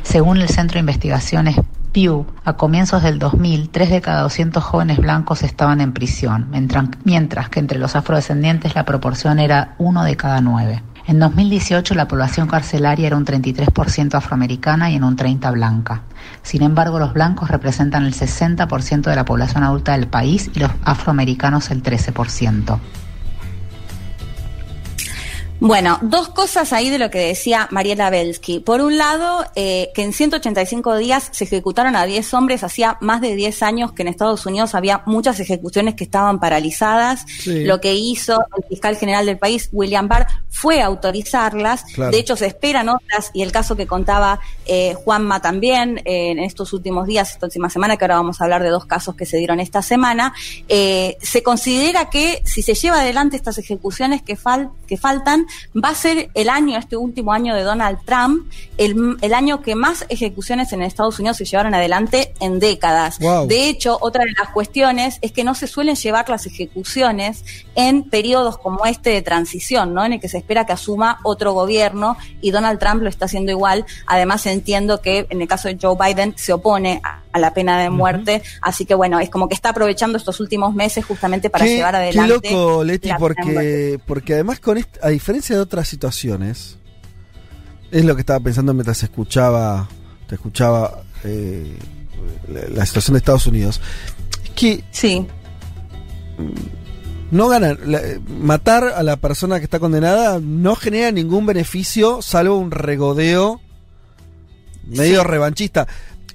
Según 0.04 0.36
el 0.36 0.48
Centro 0.48 0.74
de 0.74 0.80
Investigaciones 0.80 1.56
A 2.44 2.58
comienzos 2.58 3.02
del 3.02 3.18
2000, 3.18 3.70
3 3.70 3.88
de 3.88 4.00
cada 4.02 4.20
200 4.20 4.62
jóvenes 4.62 4.98
blancos 4.98 5.42
estaban 5.42 5.80
en 5.80 5.94
prisión, 5.94 6.46
mientras, 6.50 6.88
mientras 7.04 7.48
que 7.48 7.58
entre 7.58 7.78
los 7.78 7.96
afrodescendientes 7.96 8.74
la 8.74 8.84
proporción 8.84 9.38
era 9.38 9.76
1 9.78 10.04
de 10.04 10.14
cada 10.14 10.42
9. 10.42 10.82
En 11.06 11.18
2018 11.18 11.94
la 11.94 12.06
población 12.06 12.48
carcelaria 12.48 13.06
era 13.06 13.16
un 13.16 13.24
33% 13.24 14.12
afroamericana 14.12 14.90
y 14.90 14.96
en 14.96 15.04
un 15.04 15.16
30% 15.16 15.52
blanca. 15.54 16.02
Sin 16.42 16.62
embargo, 16.62 16.98
los 16.98 17.14
blancos 17.14 17.50
representan 17.50 18.04
el 18.04 18.12
60% 18.12 19.00
de 19.00 19.16
la 19.16 19.24
población 19.24 19.64
adulta 19.64 19.92
del 19.92 20.06
país 20.06 20.50
y 20.54 20.58
los 20.58 20.72
afroamericanos 20.84 21.70
el 21.70 21.82
13%. 21.82 22.78
Bueno, 25.60 25.98
dos 26.02 26.28
cosas 26.28 26.72
ahí 26.72 26.90
de 26.90 26.98
lo 26.98 27.10
que 27.10 27.18
decía 27.18 27.68
Mariela 27.70 28.10
Belsky. 28.10 28.60
Por 28.60 28.80
un 28.80 28.98
lado, 28.98 29.44
eh, 29.54 29.90
que 29.94 30.02
en 30.02 30.12
185 30.12 30.96
días 30.96 31.28
se 31.32 31.44
ejecutaron 31.44 31.96
a 31.96 32.04
10 32.04 32.34
hombres, 32.34 32.62
hacía 32.62 32.98
más 33.00 33.20
de 33.20 33.34
10 33.34 33.62
años 33.62 33.92
que 33.92 34.02
en 34.02 34.08
Estados 34.08 34.44
Unidos 34.44 34.75
había 34.75 35.02
muchas 35.06 35.40
ejecuciones 35.40 35.94
que 35.94 36.04
estaban 36.04 36.40
paralizadas. 36.40 37.25
Lo 37.46 37.80
que 37.80 37.94
hizo 37.94 38.38
el 38.56 38.64
fiscal 38.68 38.96
general 38.96 39.26
del 39.26 39.38
país, 39.38 39.68
William 39.72 40.08
Barr, 40.08 40.26
fue 40.56 40.80
autorizarlas. 40.80 41.84
De 41.96 42.18
hecho, 42.18 42.34
se 42.34 42.46
esperan 42.46 42.88
otras, 42.88 43.30
y 43.34 43.42
el 43.42 43.52
caso 43.52 43.76
que 43.76 43.86
contaba 43.86 44.40
eh, 44.64 44.94
Juanma 44.94 45.40
también 45.40 45.98
eh, 45.98 46.30
en 46.30 46.38
estos 46.38 46.72
últimos 46.72 47.06
días, 47.06 47.32
esta 47.32 47.46
última 47.46 47.68
semana, 47.68 47.96
que 47.96 48.04
ahora 48.04 48.16
vamos 48.16 48.40
a 48.40 48.44
hablar 48.44 48.62
de 48.62 48.70
dos 48.70 48.86
casos 48.86 49.14
que 49.14 49.26
se 49.26 49.36
dieron 49.36 49.60
esta 49.60 49.82
semana, 49.82 50.32
eh, 50.68 51.18
se 51.20 51.42
considera 51.42 52.08
que 52.08 52.42
si 52.44 52.62
se 52.62 52.75
lleva 52.75 53.00
adelante 53.00 53.36
estas 53.36 53.58
ejecuciones 53.58 54.22
que, 54.22 54.36
fal 54.36 54.70
que 54.86 54.96
faltan, 54.96 55.45
va 55.74 55.90
a 55.90 55.94
ser 55.94 56.30
el 56.34 56.48
año, 56.48 56.78
este 56.78 56.96
último 56.96 57.32
año 57.32 57.54
de 57.54 57.62
Donald 57.62 57.98
Trump, 58.04 58.50
el, 58.78 59.16
el 59.20 59.34
año 59.34 59.62
que 59.62 59.74
más 59.74 60.04
ejecuciones 60.08 60.72
en 60.72 60.82
Estados 60.82 61.18
Unidos 61.18 61.36
se 61.36 61.44
llevaron 61.44 61.74
adelante 61.74 62.32
en 62.40 62.58
décadas. 62.58 63.18
De 63.18 63.68
hecho, 63.68 63.98
otra 64.00 64.24
de 64.24 64.32
las 64.32 64.50
cuestiones 64.50 65.18
es 65.20 65.32
que 65.32 65.44
no 65.44 65.54
se 65.54 65.66
suelen 65.66 65.96
llevar 65.96 66.28
las 66.28 66.46
ejecuciones 66.46 67.44
en 67.74 68.04
periodos 68.04 68.58
como 68.58 68.86
este 68.86 69.10
de 69.10 69.22
transición, 69.22 69.94
¿no? 69.94 70.04
En 70.04 70.14
el 70.14 70.20
que 70.20 70.28
se 70.28 70.38
espera 70.38 70.66
que 70.66 70.72
asuma 70.72 71.18
otro 71.22 71.52
gobierno 71.52 72.16
y 72.40 72.50
Donald 72.50 72.78
Trump 72.78 73.02
lo 73.02 73.08
está 73.08 73.26
haciendo 73.26 73.52
igual. 73.52 73.84
Además, 74.06 74.46
entiendo 74.46 75.00
que 75.00 75.26
en 75.30 75.40
el 75.42 75.48
caso 75.48 75.68
de 75.68 75.78
Joe 75.80 75.96
Biden 75.98 76.34
se 76.36 76.52
opone 76.52 77.00
a, 77.02 77.22
la 77.38 77.52
pena 77.52 77.78
de 77.78 77.90
muerte, 77.90 78.42
así 78.62 78.86
que 78.86 78.94
bueno, 78.94 79.20
es 79.20 79.28
como 79.28 79.46
que 79.46 79.54
está 79.54 79.68
aprovechando 79.68 80.16
estos 80.16 80.40
últimos 80.40 80.74
meses 80.74 81.04
justamente 81.04 81.50
para 81.50 81.66
llevar 81.66 81.94
adelante. 81.94 82.48
Qué 82.48 82.50
loco, 82.50 82.82
Leti, 82.82 83.10
porque, 83.18 84.00
porque 84.06 84.32
además 84.32 84.58
con 84.58 84.78
a 85.02 85.08
diferencia 85.08 85.35
de 85.44 85.60
otras 85.60 85.88
situaciones, 85.88 86.76
es 87.90 88.04
lo 88.04 88.14
que 88.14 88.20
estaba 88.20 88.40
pensando 88.40 88.74
mientras 88.74 89.02
escuchaba, 89.02 89.88
te 90.26 90.34
escuchaba 90.34 91.02
eh, 91.24 91.76
la, 92.72 92.84
situación 92.86 93.14
de 93.14 93.18
Estados 93.18 93.46
Unidos, 93.46 93.80
es 94.44 94.50
que 94.50 94.84
sí. 94.90 95.26
no 97.30 97.48
ganan, 97.48 97.78
matar 98.26 98.84
a 98.84 99.02
la 99.02 99.16
persona 99.16 99.58
que 99.58 99.64
está 99.64 99.78
condenada 99.78 100.40
no 100.40 100.74
genera 100.76 101.12
ningún 101.12 101.46
beneficio 101.46 102.22
salvo 102.22 102.56
un 102.56 102.70
regodeo 102.70 103.60
medio 104.86 105.24
revanchista. 105.24 105.86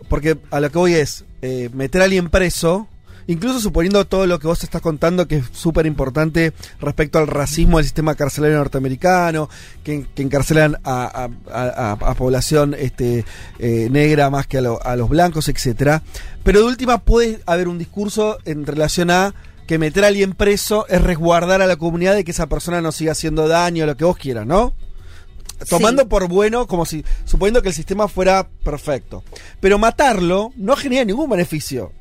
Porque 0.09 0.37
a 0.51 0.59
lo 0.59 0.69
que 0.69 0.77
voy 0.77 0.93
es, 0.95 1.23
eh, 1.41 1.69
meter 1.73 2.01
a 2.01 2.05
alguien 2.05 2.29
preso, 2.29 2.87
incluso 3.27 3.59
suponiendo 3.59 4.05
todo 4.05 4.27
lo 4.27 4.39
que 4.39 4.47
vos 4.47 4.63
estás 4.63 4.81
contando, 4.81 5.27
que 5.27 5.37
es 5.37 5.45
súper 5.51 5.85
importante 5.85 6.53
respecto 6.79 7.19
al 7.19 7.27
racismo 7.27 7.77
del 7.77 7.85
sistema 7.85 8.15
carcelario 8.15 8.57
norteamericano, 8.57 9.49
que, 9.83 10.05
encarcelan 10.15 10.77
a, 10.83 11.29
población 12.17 12.75
este, 12.77 13.25
eh, 13.59 13.87
negra 13.89 14.29
más 14.29 14.47
que 14.47 14.57
a, 14.57 14.95
los 14.95 15.09
blancos, 15.09 15.49
etcétera. 15.49 16.03
Pero 16.43 16.59
de 16.59 16.65
última 16.65 16.99
puede 16.99 17.41
haber 17.45 17.67
un 17.67 17.77
discurso 17.77 18.37
en 18.45 18.65
relación 18.65 19.11
a 19.11 19.33
que 19.67 19.77
meter 19.77 20.03
a 20.03 20.07
alguien 20.07 20.33
preso 20.33 20.85
es 20.87 21.01
resguardar 21.01 21.61
a 21.61 21.67
la 21.67 21.77
comunidad 21.77 22.15
de 22.15 22.23
que 22.23 22.31
esa 22.31 22.47
persona 22.47 22.81
no 22.81 22.91
siga 22.91 23.13
haciendo 23.13 23.47
daño, 23.47 23.85
lo 23.85 23.95
que 23.95 24.05
vos 24.05 24.17
quieras, 24.17 24.45
¿no? 24.45 24.73
tomando 25.69 26.07
por 26.07 26.27
bueno 26.27 26.67
como 26.67 26.85
si 26.85 27.05
suponiendo 27.25 27.61
que 27.61 27.69
el 27.69 27.75
sistema 27.75 28.07
fuera 28.07 28.47
perfecto. 28.63 29.23
Pero 29.59 29.77
matarlo 29.77 30.51
no 30.55 30.75
genera 30.75 31.05
ningún 31.05 31.29
beneficio. 31.29 31.91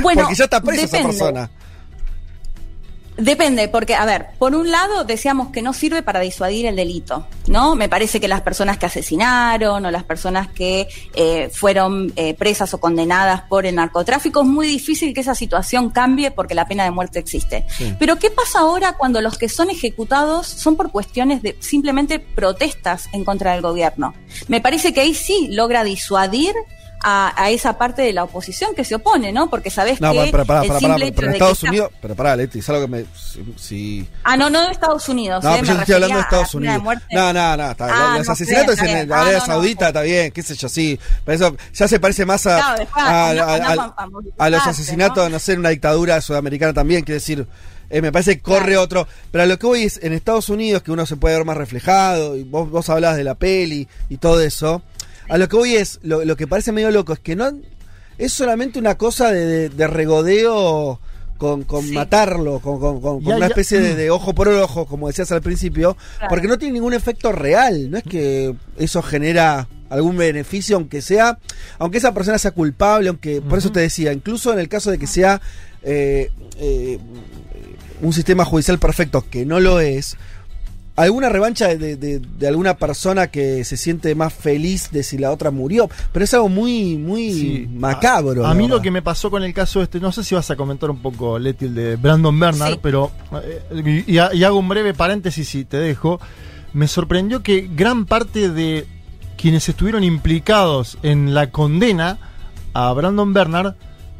Bueno, 0.00 0.22
porque 0.22 0.36
ya 0.36 0.44
está 0.44 0.60
presa 0.60 0.84
esa 0.84 1.02
persona. 1.02 1.50
Depende, 3.16 3.68
porque, 3.68 3.94
a 3.94 4.04
ver, 4.04 4.26
por 4.38 4.56
un 4.56 4.72
lado 4.72 5.04
decíamos 5.04 5.50
que 5.50 5.62
no 5.62 5.72
sirve 5.72 6.02
para 6.02 6.18
disuadir 6.18 6.66
el 6.66 6.74
delito, 6.74 7.28
¿no? 7.46 7.76
Me 7.76 7.88
parece 7.88 8.18
que 8.18 8.26
las 8.26 8.40
personas 8.40 8.76
que 8.76 8.86
asesinaron 8.86 9.86
o 9.86 9.90
las 9.92 10.02
personas 10.02 10.48
que 10.48 10.88
eh, 11.14 11.48
fueron 11.52 12.12
eh, 12.16 12.34
presas 12.34 12.74
o 12.74 12.80
condenadas 12.80 13.42
por 13.42 13.66
el 13.66 13.76
narcotráfico, 13.76 14.40
es 14.40 14.48
muy 14.48 14.66
difícil 14.66 15.14
que 15.14 15.20
esa 15.20 15.36
situación 15.36 15.90
cambie 15.90 16.32
porque 16.32 16.56
la 16.56 16.66
pena 16.66 16.82
de 16.82 16.90
muerte 16.90 17.20
existe. 17.20 17.64
Pero 18.00 18.16
¿qué 18.18 18.30
pasa 18.30 18.60
ahora 18.60 18.94
cuando 18.94 19.20
los 19.20 19.38
que 19.38 19.48
son 19.48 19.70
ejecutados 19.70 20.48
son 20.48 20.74
por 20.74 20.90
cuestiones 20.90 21.40
de 21.40 21.56
simplemente 21.60 22.18
protestas 22.18 23.08
en 23.12 23.24
contra 23.24 23.52
del 23.52 23.62
gobierno? 23.62 24.12
Me 24.48 24.60
parece 24.60 24.92
que 24.92 25.02
ahí 25.02 25.14
sí 25.14 25.46
logra 25.52 25.84
disuadir 25.84 26.52
a, 27.06 27.50
esa 27.50 27.76
parte 27.76 28.00
de 28.02 28.12
la 28.14 28.24
oposición 28.24 28.74
que 28.74 28.82
se 28.84 28.94
opone, 28.94 29.30
¿no? 29.30 29.50
Porque 29.50 29.68
sabes 29.70 30.00
no, 30.00 30.12
que. 30.12 30.30
pero, 30.30 30.46
para, 30.46 30.62
para, 30.62 30.80
para, 30.80 30.96
pero 30.96 31.26
en 31.26 31.32
Estados 31.34 31.62
Unidos. 31.62 31.90
Pero 32.00 32.14
pará, 32.14 32.34
Leti, 32.34 32.60
es 32.60 32.68
algo 32.70 32.82
que 32.82 32.88
me. 32.88 33.04
Si, 33.56 34.08
Ah, 34.22 34.36
no, 34.36 34.48
no 34.48 34.64
de 34.64 34.72
Estados 34.72 35.06
Unidos. 35.08 35.44
No, 35.44 35.54
eh, 35.54 35.58
pero 35.60 35.74
yo 35.74 35.80
estoy 35.80 35.94
hablando 35.96 36.16
de 36.16 36.22
Estados 36.22 36.54
Unidos. 36.54 36.82
no, 37.12 37.32
no, 37.32 37.56
no. 37.56 37.70
Está, 37.70 38.14
ah, 38.14 38.18
los 38.18 38.28
asesinatos 38.28 38.78
en 38.80 39.12
Arabia 39.12 39.40
Saudita, 39.40 39.88
está 39.88 40.00
bien, 40.00 40.32
qué 40.32 40.42
sé 40.42 40.54
yo, 40.54 40.68
sí. 40.68 40.98
Pero 41.24 41.36
eso 41.36 41.56
ya 41.74 41.88
se 41.88 42.00
parece 42.00 42.24
más 42.24 42.46
a. 42.46 42.76
a, 42.94 44.50
los 44.50 44.66
asesinatos, 44.66 45.30
¿no? 45.30 45.38
sé, 45.38 45.52
en 45.52 45.60
una 45.60 45.70
dictadura 45.70 46.20
sudamericana 46.20 46.72
también, 46.72 47.02
quiere 47.02 47.16
decir. 47.16 47.46
Eh, 47.90 48.00
me 48.00 48.10
parece 48.10 48.36
que 48.36 48.42
corre 48.42 48.78
otro. 48.78 49.06
Pero 49.30 49.44
a 49.44 49.46
lo 49.46 49.58
que 49.58 49.66
voy 49.66 49.82
es 49.82 50.00
en 50.02 50.14
Estados 50.14 50.48
Unidos, 50.48 50.82
que 50.82 50.90
uno 50.90 51.04
se 51.04 51.16
puede 51.16 51.36
ver 51.36 51.44
más 51.44 51.56
reflejado, 51.56 52.34
y 52.34 52.42
vos, 52.42 52.70
vos 52.70 52.88
hablabas 52.88 53.18
de 53.18 53.24
la 53.24 53.34
peli 53.34 53.86
y 54.08 54.16
todo 54.16 54.40
eso. 54.40 54.82
A 55.28 55.38
lo 55.38 55.48
que 55.48 55.56
voy 55.56 55.74
es, 55.74 56.00
lo, 56.02 56.36
que 56.36 56.46
parece 56.46 56.72
medio 56.72 56.90
loco 56.90 57.12
es 57.12 57.18
que 57.18 57.36
no 57.36 57.50
es 58.18 58.32
solamente 58.32 58.78
una 58.78 58.96
cosa 58.96 59.32
de, 59.32 59.68
regodeo 59.86 61.00
con, 61.38 61.66
matarlo, 61.92 62.60
con, 62.60 63.26
una 63.26 63.46
especie 63.46 63.80
de, 63.80 64.10
ojo 64.10 64.34
por 64.34 64.48
ojo, 64.48 64.86
como 64.86 65.08
decías 65.08 65.32
al 65.32 65.42
principio, 65.42 65.96
porque 66.28 66.48
no 66.48 66.58
tiene 66.58 66.74
ningún 66.74 66.94
efecto 66.94 67.32
real. 67.32 67.90
No 67.90 67.98
es 67.98 68.04
que 68.04 68.54
eso 68.78 69.02
genera 69.02 69.68
algún 69.90 70.16
beneficio, 70.16 70.76
aunque 70.76 71.02
sea, 71.02 71.38
aunque 71.78 71.98
esa 71.98 72.14
persona 72.14 72.38
sea 72.38 72.50
culpable, 72.50 73.08
aunque, 73.08 73.40
por 73.40 73.58
eso 73.58 73.70
te 73.70 73.80
decía, 73.80 74.12
incluso 74.12 74.52
en 74.52 74.58
el 74.58 74.68
caso 74.68 74.90
de 74.90 74.98
que 74.98 75.06
sea 75.06 75.40
eh, 75.82 76.30
eh, 76.58 76.98
un 78.00 78.12
sistema 78.12 78.44
judicial 78.44 78.78
perfecto, 78.78 79.24
que 79.28 79.44
no 79.44 79.60
lo 79.60 79.80
es, 79.80 80.16
alguna 80.96 81.28
revancha 81.28 81.68
de, 81.74 82.22
alguna 82.46 82.76
persona 82.76 83.26
que 83.28 83.64
se 83.64 83.76
siente 83.76 84.14
más 84.14 84.32
feliz 84.32 84.90
de 84.90 85.02
si 85.02 85.18
la 85.18 85.32
otra 85.32 85.50
murió, 85.50 85.88
pero 86.12 86.24
es 86.24 86.32
algo 86.34 86.48
muy, 86.48 86.96
muy 86.96 87.68
macabro. 87.72 88.46
A, 88.46 88.54
mí 88.54 88.68
lo 88.68 88.80
que 88.80 88.90
me 88.90 89.02
pasó 89.02 89.30
con 89.30 89.42
el 89.42 89.52
caso 89.52 89.82
este, 89.82 90.00
no 90.00 90.12
sé 90.12 90.22
si 90.22 90.34
vas 90.34 90.50
a 90.50 90.56
comentar 90.56 90.90
un 90.90 90.98
poco, 90.98 91.38
Leti, 91.38 91.66
el 91.66 91.74
de 91.74 91.96
Brandon 91.96 92.38
Bernard, 92.38 92.78
pero, 92.80 93.10
eh, 93.42 94.04
y, 94.06 94.18
hago 94.18 94.58
un 94.58 94.68
breve 94.68 94.94
paréntesis 94.94 95.54
y 95.54 95.64
te 95.64 95.78
dejo, 95.78 96.20
me 96.72 96.86
sorprendió 96.86 97.42
que 97.42 97.68
gran 97.74 98.06
parte 98.06 98.50
de 98.50 98.86
quienes 99.36 99.68
estuvieron 99.68 100.04
implicados 100.04 100.98
en 101.02 101.34
la 101.34 101.50
condena 101.50 102.18
a 102.72 102.92
Brandon 102.92 103.32
Bernard 103.32 103.74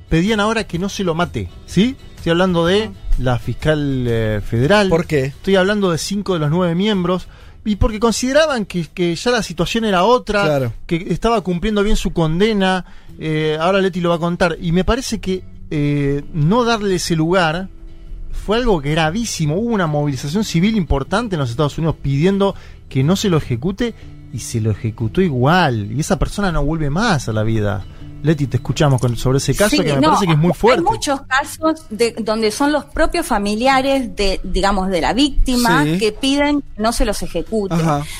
pedían 0.08 0.40
ahora 0.40 0.64
que 0.64 0.78
no 0.78 0.88
se 0.88 1.04
lo 1.04 1.14
mate, 1.14 1.48
¿sí? 1.66 1.96
Estoy 2.16 2.30
hablando 2.30 2.66
de 2.66 2.90
la 3.18 3.38
fiscal 3.38 4.06
eh, 4.08 4.40
federal. 4.44 4.88
¿Por 4.88 5.06
qué? 5.06 5.24
Estoy 5.24 5.56
hablando 5.56 5.90
de 5.90 5.98
cinco 5.98 6.34
de 6.34 6.40
los 6.40 6.50
nueve 6.50 6.74
miembros. 6.74 7.28
Y 7.66 7.76
porque 7.76 7.98
consideraban 7.98 8.66
que, 8.66 9.16
ya 9.16 9.30
la 9.30 9.42
situación 9.42 9.86
era 9.86 10.04
otra, 10.04 10.70
que 10.86 11.06
estaba 11.08 11.40
cumpliendo 11.40 11.82
bien 11.82 11.96
su 11.96 12.12
condena. 12.12 12.84
Eh, 13.18 13.56
ahora 13.58 13.80
Leti 13.80 14.00
lo 14.00 14.10
va 14.10 14.16
a 14.16 14.18
contar. 14.18 14.58
Y 14.60 14.72
me 14.72 14.84
parece 14.84 15.18
que 15.18 15.44
eh, 15.70 16.22
no 16.34 16.64
darle 16.64 16.96
ese 16.96 17.16
lugar 17.16 17.68
fue 18.32 18.58
algo 18.58 18.80
gravísimo. 18.80 19.56
Hubo 19.56 19.72
una 19.72 19.86
movilización 19.86 20.44
civil 20.44 20.76
importante 20.76 21.36
en 21.36 21.40
los 21.40 21.50
Estados 21.50 21.78
Unidos 21.78 21.96
pidiendo 22.02 22.54
que 22.90 23.02
no 23.02 23.16
se 23.16 23.30
lo 23.30 23.38
ejecute 23.38 23.94
y 24.34 24.40
se 24.40 24.60
lo 24.60 24.70
ejecutó 24.70 25.22
igual. 25.22 25.90
Y 25.90 26.00
esa 26.00 26.18
persona 26.18 26.52
no 26.52 26.64
vuelve 26.64 26.90
más 26.90 27.30
a 27.30 27.32
la 27.32 27.44
vida. 27.44 27.86
Leti, 28.24 28.46
te 28.46 28.56
escuchamos 28.56 29.02
con, 29.02 29.14
sobre 29.18 29.36
ese 29.36 29.54
caso 29.54 29.76
que 29.82 29.92
me 29.92 30.00
parece 30.00 30.24
que 30.24 30.32
es 30.32 30.38
muy 30.38 30.54
fuerte. 30.54 30.80
Hay 30.80 30.92
muchos 30.94 31.20
casos 31.28 31.84
de, 31.90 32.12
donde 32.12 32.50
son 32.50 32.72
los 32.72 32.86
propios 32.86 33.26
familiares 33.26 34.16
de, 34.16 34.40
digamos, 34.42 34.88
de 34.88 35.02
la 35.02 35.12
víctima 35.12 35.84
que 35.98 36.10
piden 36.10 36.62
que 36.62 36.82
no 36.82 36.94
se 36.94 37.04
los 37.04 37.22
ejecute. 37.22 37.74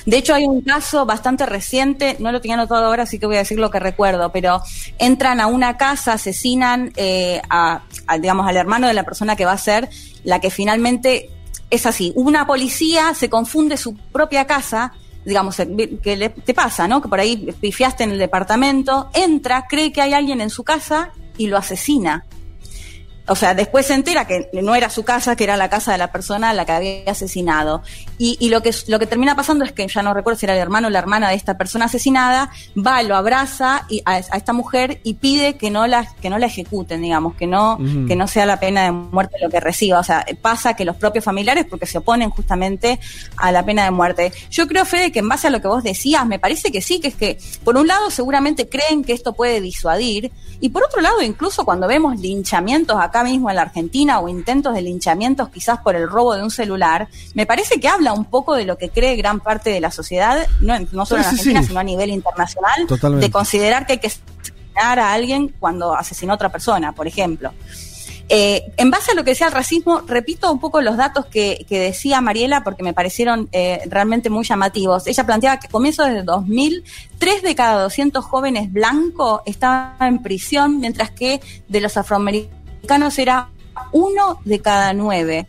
De 0.04 0.18
hecho, 0.18 0.34
hay 0.34 0.44
un 0.44 0.60
caso 0.60 1.06
bastante 1.06 1.46
reciente, 1.46 2.16
no 2.18 2.32
lo 2.32 2.42
tenía 2.42 2.56
anotado 2.56 2.84
ahora, 2.84 3.04
así 3.04 3.18
que 3.18 3.24
voy 3.24 3.36
a 3.36 3.38
decir 3.38 3.58
lo 3.58 3.70
que 3.70 3.80
recuerdo, 3.80 4.30
pero 4.30 4.60
entran 4.98 5.40
a 5.40 5.46
una 5.46 5.78
casa, 5.78 6.12
asesinan 6.12 6.92
eh, 6.96 7.40
a, 7.48 7.80
digamos, 8.20 8.46
al 8.46 8.58
hermano 8.58 8.88
de 8.88 8.92
la 8.92 9.04
persona 9.04 9.36
que 9.36 9.46
va 9.46 9.52
a 9.52 9.58
ser 9.58 9.88
la 10.22 10.38
que 10.38 10.50
finalmente 10.50 11.30
es 11.70 11.86
así. 11.86 12.12
Una 12.14 12.46
policía 12.46 13.14
se 13.14 13.30
confunde 13.30 13.78
su 13.78 13.96
propia 13.96 14.46
casa 14.46 14.92
digamos, 15.24 15.58
eh, 15.60 15.98
que 16.02 16.16
le, 16.16 16.28
te 16.30 16.54
pasa, 16.54 16.86
¿no? 16.88 17.00
Que 17.00 17.08
por 17.08 17.20
ahí 17.20 17.54
pifiaste 17.60 18.04
en 18.04 18.12
el 18.12 18.18
departamento, 18.18 19.10
entra, 19.14 19.66
cree 19.68 19.92
que 19.92 20.02
hay 20.02 20.14
alguien 20.14 20.40
en 20.40 20.50
su 20.50 20.64
casa 20.64 21.10
y 21.36 21.46
lo 21.46 21.56
asesina. 21.56 22.24
O 23.26 23.34
sea, 23.34 23.54
después 23.54 23.86
se 23.86 23.94
entera 23.94 24.26
que 24.26 24.50
no 24.52 24.74
era 24.74 24.90
su 24.90 25.02
casa, 25.02 25.34
que 25.34 25.44
era 25.44 25.56
la 25.56 25.70
casa 25.70 25.92
de 25.92 25.98
la 25.98 26.12
persona 26.12 26.50
a 26.50 26.52
la 26.52 26.66
que 26.66 26.72
había 26.72 27.10
asesinado. 27.10 27.82
Y, 28.18 28.48
lo, 28.48 28.62
que, 28.62 28.70
lo 28.86 28.98
que 28.98 29.06
termina 29.06 29.34
pasando 29.34 29.64
es 29.64 29.72
que, 29.72 29.86
ya 29.86 30.02
no 30.02 30.12
recuerdo 30.12 30.38
si 30.38 30.46
era 30.46 30.54
el 30.54 30.60
hermano 30.60 30.88
o 30.88 30.90
la 30.90 30.98
hermana 30.98 31.30
de 31.30 31.34
esta 31.34 31.56
persona 31.56 31.86
asesinada, 31.86 32.50
va, 32.76 33.02
lo 33.02 33.16
abraza 33.16 33.86
y 33.88 34.02
a, 34.04 34.18
esta 34.18 34.52
mujer 34.52 35.00
y 35.04 35.14
pide 35.14 35.56
que 35.56 35.70
no 35.70 35.86
la, 35.86 36.06
que 36.20 36.28
no 36.28 36.38
la 36.38 36.46
ejecuten, 36.46 37.00
digamos, 37.00 37.34
que 37.34 37.46
no, 37.46 37.78
que 38.06 38.14
no 38.14 38.26
sea 38.28 38.44
la 38.44 38.60
pena 38.60 38.84
de 38.84 38.92
muerte 38.92 39.36
lo 39.40 39.48
que 39.48 39.60
reciba. 39.60 39.98
O 40.00 40.04
sea, 40.04 40.24
pasa 40.42 40.74
que 40.74 40.84
los 40.84 40.96
propios 40.96 41.24
familiares, 41.24 41.66
porque 41.68 41.86
se 41.86 41.98
oponen 41.98 42.28
justamente 42.30 43.00
a 43.36 43.52
la 43.52 43.64
pena 43.64 43.84
de 43.84 43.90
muerte. 43.90 44.32
Yo 44.50 44.66
creo, 44.66 44.84
Fede, 44.84 45.12
que 45.12 45.20
en 45.20 45.28
base 45.28 45.46
a 45.46 45.50
lo 45.50 45.62
que 45.62 45.68
vos 45.68 45.82
decías, 45.82 46.26
me 46.26 46.38
parece 46.38 46.70
que 46.70 46.82
sí, 46.82 47.00
que 47.00 47.08
es 47.08 47.14
que, 47.14 47.38
por 47.64 47.76
un 47.76 47.86
lado, 47.86 48.10
seguramente 48.10 48.68
creen 48.68 49.02
que 49.02 49.14
esto 49.14 49.32
puede 49.32 49.62
disuadir, 49.62 50.30
y 50.60 50.70
por 50.70 50.84
otro 50.84 51.00
lado, 51.00 51.20
incluso 51.20 51.64
cuando 51.64 51.86
vemos 51.86 52.18
linchamientos 52.20 52.96
acá, 52.98 53.13
acá 53.14 53.22
mismo 53.22 53.48
en 53.48 53.56
la 53.56 53.62
Argentina 53.62 54.18
o 54.18 54.28
intentos 54.28 54.74
de 54.74 54.82
linchamientos 54.82 55.48
quizás 55.48 55.78
por 55.78 55.94
el 55.94 56.08
robo 56.08 56.34
de 56.34 56.42
un 56.42 56.50
celular, 56.50 57.06
me 57.34 57.46
parece 57.46 57.78
que 57.78 57.86
habla 57.86 58.12
un 58.12 58.24
poco 58.24 58.56
de 58.56 58.64
lo 58.64 58.76
que 58.76 58.88
cree 58.88 59.14
gran 59.14 59.38
parte 59.38 59.70
de 59.70 59.80
la 59.80 59.92
sociedad, 59.92 60.48
no, 60.60 60.74
no 60.90 61.06
solo 61.06 61.20
en 61.20 61.28
Argentina, 61.28 61.62
sino 61.62 61.78
a 61.78 61.84
nivel 61.84 62.10
internacional, 62.10 62.88
de 63.20 63.30
considerar 63.30 63.86
que 63.86 63.92
hay 63.92 63.98
que 64.00 64.08
asesinar 64.08 64.98
a 64.98 65.12
alguien 65.12 65.54
cuando 65.60 65.94
asesinó 65.94 66.32
a 66.32 66.34
otra 66.34 66.50
persona, 66.50 66.90
por 66.90 67.06
ejemplo. 67.06 67.52
Eh, 68.28 68.72
en 68.78 68.90
base 68.90 69.12
a 69.12 69.14
lo 69.14 69.22
que 69.22 69.30
decía 69.30 69.46
el 69.46 69.52
racismo, 69.52 70.00
repito 70.00 70.50
un 70.50 70.58
poco 70.58 70.80
los 70.80 70.96
datos 70.96 71.26
que, 71.26 71.64
decía 71.68 72.20
Mariela 72.20 72.64
porque 72.64 72.82
me 72.82 72.94
parecieron 72.94 73.48
eh, 73.52 73.82
realmente 73.86 74.28
muy 74.28 74.44
llamativos. 74.44 75.06
Ella 75.06 75.24
planteaba 75.24 75.60
que 75.60 75.68
comienzo 75.68 76.02
desde 76.04 76.24
2000, 76.24 76.82
3 77.18 77.42
de 77.42 77.54
cada 77.54 77.82
200 77.82 78.24
jóvenes 78.24 78.72
blancos 78.72 79.42
estaban 79.46 79.94
en 80.00 80.22
prisión, 80.22 80.80
mientras 80.80 81.12
que 81.12 81.40
de 81.68 81.80
los 81.80 81.96
afroamericanos 81.96 82.63
era 83.18 83.48
uno 83.92 84.40
de 84.44 84.60
cada 84.60 84.92
nueve. 84.92 85.46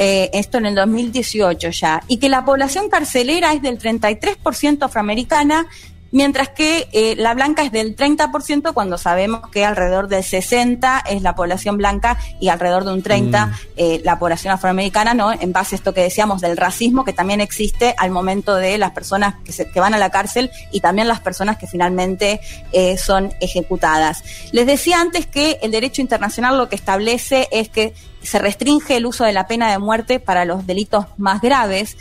Eh, 0.00 0.30
esto 0.32 0.58
en 0.58 0.66
el 0.66 0.76
2018 0.76 1.70
ya, 1.70 2.04
y 2.06 2.18
que 2.18 2.28
la 2.28 2.44
población 2.44 2.88
carcelera 2.88 3.52
es 3.52 3.62
del 3.62 3.80
33% 3.80 4.84
afroamericana 4.84 5.66
mientras 6.10 6.48
que 6.48 6.88
eh, 6.92 7.14
la 7.16 7.34
blanca 7.34 7.62
es 7.62 7.72
del 7.72 7.96
30% 7.96 8.72
cuando 8.72 8.98
sabemos 8.98 9.48
que 9.50 9.64
alrededor 9.64 10.08
del 10.08 10.24
60 10.24 11.04
es 11.08 11.22
la 11.22 11.34
población 11.34 11.76
blanca 11.76 12.18
y 12.40 12.48
alrededor 12.48 12.84
de 12.84 12.92
un 12.92 13.02
30 13.02 13.46
mm. 13.46 13.52
eh, 13.76 14.00
la 14.04 14.18
población 14.18 14.52
afroamericana, 14.52 15.14
¿no? 15.14 15.32
En 15.32 15.52
base 15.52 15.74
a 15.74 15.76
esto 15.76 15.94
que 15.94 16.02
decíamos 16.02 16.40
del 16.40 16.56
racismo 16.56 17.04
que 17.04 17.12
también 17.12 17.40
existe 17.40 17.94
al 17.98 18.10
momento 18.10 18.54
de 18.54 18.78
las 18.78 18.92
personas 18.92 19.34
que, 19.44 19.52
se, 19.52 19.70
que 19.70 19.80
van 19.80 19.94
a 19.94 19.98
la 19.98 20.10
cárcel 20.10 20.50
y 20.72 20.80
también 20.80 21.08
las 21.08 21.20
personas 21.20 21.58
que 21.58 21.66
finalmente 21.66 22.40
eh, 22.72 22.96
son 22.96 23.34
ejecutadas. 23.40 24.22
Les 24.52 24.66
decía 24.66 25.00
antes 25.00 25.26
que 25.26 25.58
el 25.62 25.70
derecho 25.70 26.02
internacional 26.02 26.56
lo 26.56 26.68
que 26.68 26.76
establece 26.76 27.48
es 27.50 27.68
que 27.68 27.94
se 28.22 28.38
restringe 28.38 28.96
el 28.96 29.06
uso 29.06 29.24
de 29.24 29.32
la 29.32 29.46
pena 29.46 29.70
de 29.70 29.78
muerte 29.78 30.20
para 30.20 30.44
los 30.44 30.66
delitos 30.66 31.06
más 31.16 31.40
graves 31.40 31.96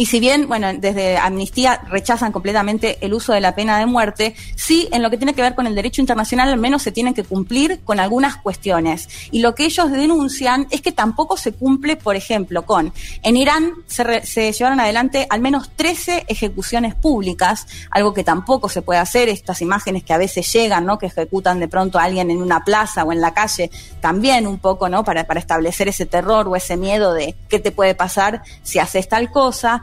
y 0.00 0.06
si 0.06 0.18
bien, 0.18 0.48
bueno, 0.48 0.72
desde 0.72 1.18
Amnistía 1.18 1.82
rechazan 1.90 2.32
completamente 2.32 2.96
el 3.02 3.12
uso 3.12 3.34
de 3.34 3.42
la 3.42 3.54
pena 3.54 3.78
de 3.78 3.84
muerte, 3.84 4.34
sí 4.56 4.88
en 4.92 5.02
lo 5.02 5.10
que 5.10 5.18
tiene 5.18 5.34
que 5.34 5.42
ver 5.42 5.54
con 5.54 5.66
el 5.66 5.74
derecho 5.74 6.00
internacional 6.00 6.48
al 6.48 6.56
menos 6.56 6.82
se 6.82 6.90
tienen 6.90 7.12
que 7.12 7.22
cumplir 7.22 7.80
con 7.84 8.00
algunas 8.00 8.38
cuestiones. 8.38 9.10
Y 9.30 9.40
lo 9.40 9.54
que 9.54 9.66
ellos 9.66 9.90
denuncian 9.90 10.66
es 10.70 10.80
que 10.80 10.92
tampoco 10.92 11.36
se 11.36 11.52
cumple, 11.52 11.96
por 11.96 12.16
ejemplo, 12.16 12.64
con, 12.64 12.94
en 13.22 13.36
Irán 13.36 13.74
se, 13.88 14.24
se 14.24 14.50
llevaron 14.50 14.80
adelante 14.80 15.26
al 15.28 15.42
menos 15.42 15.68
13 15.76 16.24
ejecuciones 16.28 16.94
públicas, 16.94 17.66
algo 17.90 18.14
que 18.14 18.24
tampoco 18.24 18.70
se 18.70 18.80
puede 18.80 19.00
hacer, 19.00 19.28
estas 19.28 19.60
imágenes 19.60 20.02
que 20.02 20.14
a 20.14 20.18
veces 20.18 20.50
llegan, 20.50 20.86
¿no? 20.86 20.98
Que 20.98 21.08
ejecutan 21.08 21.60
de 21.60 21.68
pronto 21.68 21.98
a 21.98 22.04
alguien 22.04 22.30
en 22.30 22.40
una 22.40 22.64
plaza 22.64 23.04
o 23.04 23.12
en 23.12 23.20
la 23.20 23.34
calle, 23.34 23.70
también 24.00 24.46
un 24.46 24.60
poco, 24.60 24.88
¿no? 24.88 25.04
Para, 25.04 25.26
para 25.26 25.40
establecer 25.40 25.88
ese 25.88 26.06
terror 26.06 26.48
o 26.48 26.56
ese 26.56 26.78
miedo 26.78 27.12
de 27.12 27.36
qué 27.50 27.58
te 27.58 27.70
puede 27.70 27.94
pasar 27.94 28.40
si 28.62 28.78
haces 28.78 29.06
tal 29.06 29.30
cosa. 29.30 29.82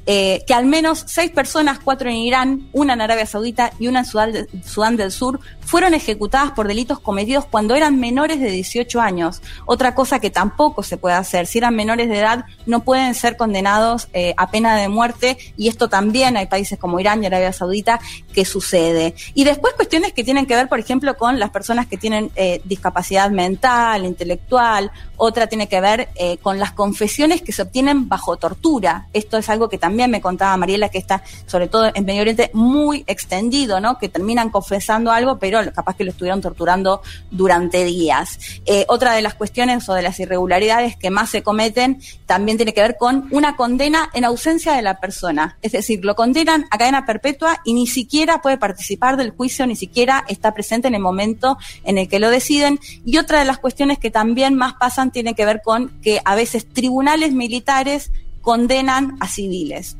Eh, 0.07 0.43
que 0.47 0.53
al 0.55 0.65
menos 0.65 1.03
seis 1.07 1.29
personas, 1.29 1.79
cuatro 1.79 2.09
en 2.09 2.15
Irán, 2.15 2.67
una 2.73 2.93
en 2.93 3.01
Arabia 3.01 3.25
Saudita 3.27 3.71
y 3.77 3.87
una 3.87 3.99
en 3.99 4.05
Sudán, 4.65 4.97
del 4.97 5.11
Sur, 5.11 5.39
fueron 5.61 5.93
ejecutadas 5.93 6.51
por 6.51 6.67
delitos 6.67 6.99
cometidos 6.99 7.45
cuando 7.45 7.75
eran 7.75 7.99
menores 7.99 8.39
de 8.39 8.49
18 8.49 8.99
años. 8.99 9.41
Otra 9.65 9.93
cosa 9.93 10.19
que 10.19 10.31
tampoco 10.31 10.81
se 10.81 10.97
puede 10.97 11.15
hacer, 11.15 11.45
si 11.45 11.59
eran 11.59 11.75
menores 11.75 12.09
de 12.09 12.17
edad, 12.17 12.45
no 12.65 12.83
pueden 12.83 13.13
ser 13.13 13.37
condenados 13.37 14.07
eh, 14.13 14.33
a 14.37 14.49
pena 14.49 14.75
de 14.75 14.89
muerte 14.89 15.37
y 15.55 15.67
esto 15.67 15.87
también 15.87 16.35
hay 16.35 16.47
países 16.47 16.79
como 16.79 16.99
Irán 16.99 17.23
y 17.23 17.27
Arabia 17.27 17.53
Saudita 17.53 17.99
que 18.33 18.43
sucede. 18.43 19.13
Y 19.35 19.43
después 19.43 19.75
cuestiones 19.75 20.13
que 20.13 20.23
tienen 20.23 20.47
que 20.47 20.55
ver, 20.55 20.67
por 20.67 20.79
ejemplo, 20.79 21.15
con 21.15 21.39
las 21.39 21.51
personas 21.51 21.85
que 21.85 21.97
tienen 21.97 22.31
eh, 22.35 22.59
discapacidad 22.65 23.29
mental, 23.29 24.05
intelectual, 24.05 24.91
otra 25.15 25.45
tiene 25.45 25.67
que 25.67 25.79
ver 25.79 26.09
con 26.41 26.57
las 26.57 26.71
confesiones 26.71 27.43
que 27.43 27.51
se 27.51 27.61
obtienen 27.61 28.09
bajo 28.09 28.37
tortura. 28.37 29.07
Esto 29.13 29.37
es 29.37 29.49
algo 29.49 29.69
que 29.69 29.77
también 29.77 29.90
me 29.91 30.21
contaba 30.21 30.57
Mariela 30.57 30.89
que 30.89 30.97
está, 30.97 31.23
sobre 31.45 31.67
todo 31.67 31.91
en 31.93 32.05
Medio 32.05 32.21
Oriente, 32.21 32.51
muy 32.53 33.03
extendido, 33.07 33.79
¿no? 33.79 33.97
Que 33.97 34.09
terminan 34.09 34.49
confesando 34.49 35.11
algo, 35.11 35.37
pero 35.39 35.59
capaz 35.73 35.95
que 35.95 36.03
lo 36.03 36.11
estuvieron 36.11 36.41
torturando 36.41 37.01
durante 37.29 37.83
días. 37.83 38.39
Eh, 38.65 38.85
otra 38.87 39.13
de 39.13 39.21
las 39.21 39.35
cuestiones 39.35 39.87
o 39.89 39.93
de 39.93 40.01
las 40.01 40.19
irregularidades 40.19 40.95
que 40.95 41.09
más 41.09 41.29
se 41.29 41.43
cometen 41.43 42.01
también 42.25 42.57
tiene 42.57 42.73
que 42.73 42.81
ver 42.81 42.97
con 42.97 43.27
una 43.31 43.55
condena 43.55 44.09
en 44.13 44.25
ausencia 44.25 44.73
de 44.73 44.81
la 44.81 44.99
persona. 44.99 45.57
Es 45.61 45.73
decir, 45.73 46.03
lo 46.03 46.15
condenan 46.15 46.65
a 46.71 46.77
cadena 46.77 47.05
perpetua 47.05 47.59
y 47.65 47.73
ni 47.73 47.87
siquiera 47.87 48.41
puede 48.41 48.57
participar 48.57 49.17
del 49.17 49.31
juicio, 49.31 49.67
ni 49.67 49.75
siquiera 49.75 50.23
está 50.27 50.53
presente 50.53 50.87
en 50.87 50.95
el 50.95 51.01
momento 51.01 51.57
en 51.83 51.97
el 51.97 52.07
que 52.07 52.19
lo 52.19 52.29
deciden. 52.29 52.79
Y 53.05 53.17
otra 53.17 53.39
de 53.39 53.45
las 53.45 53.59
cuestiones 53.59 53.99
que 53.99 54.11
también 54.11 54.55
más 54.55 54.73
pasan 54.73 55.11
tiene 55.11 55.33
que 55.35 55.45
ver 55.45 55.61
con 55.63 55.89
que 56.01 56.21
a 56.23 56.35
veces 56.35 56.67
tribunales 56.67 57.33
militares 57.33 58.11
condenan 58.41 59.17
a 59.19 59.27
civiles. 59.27 59.95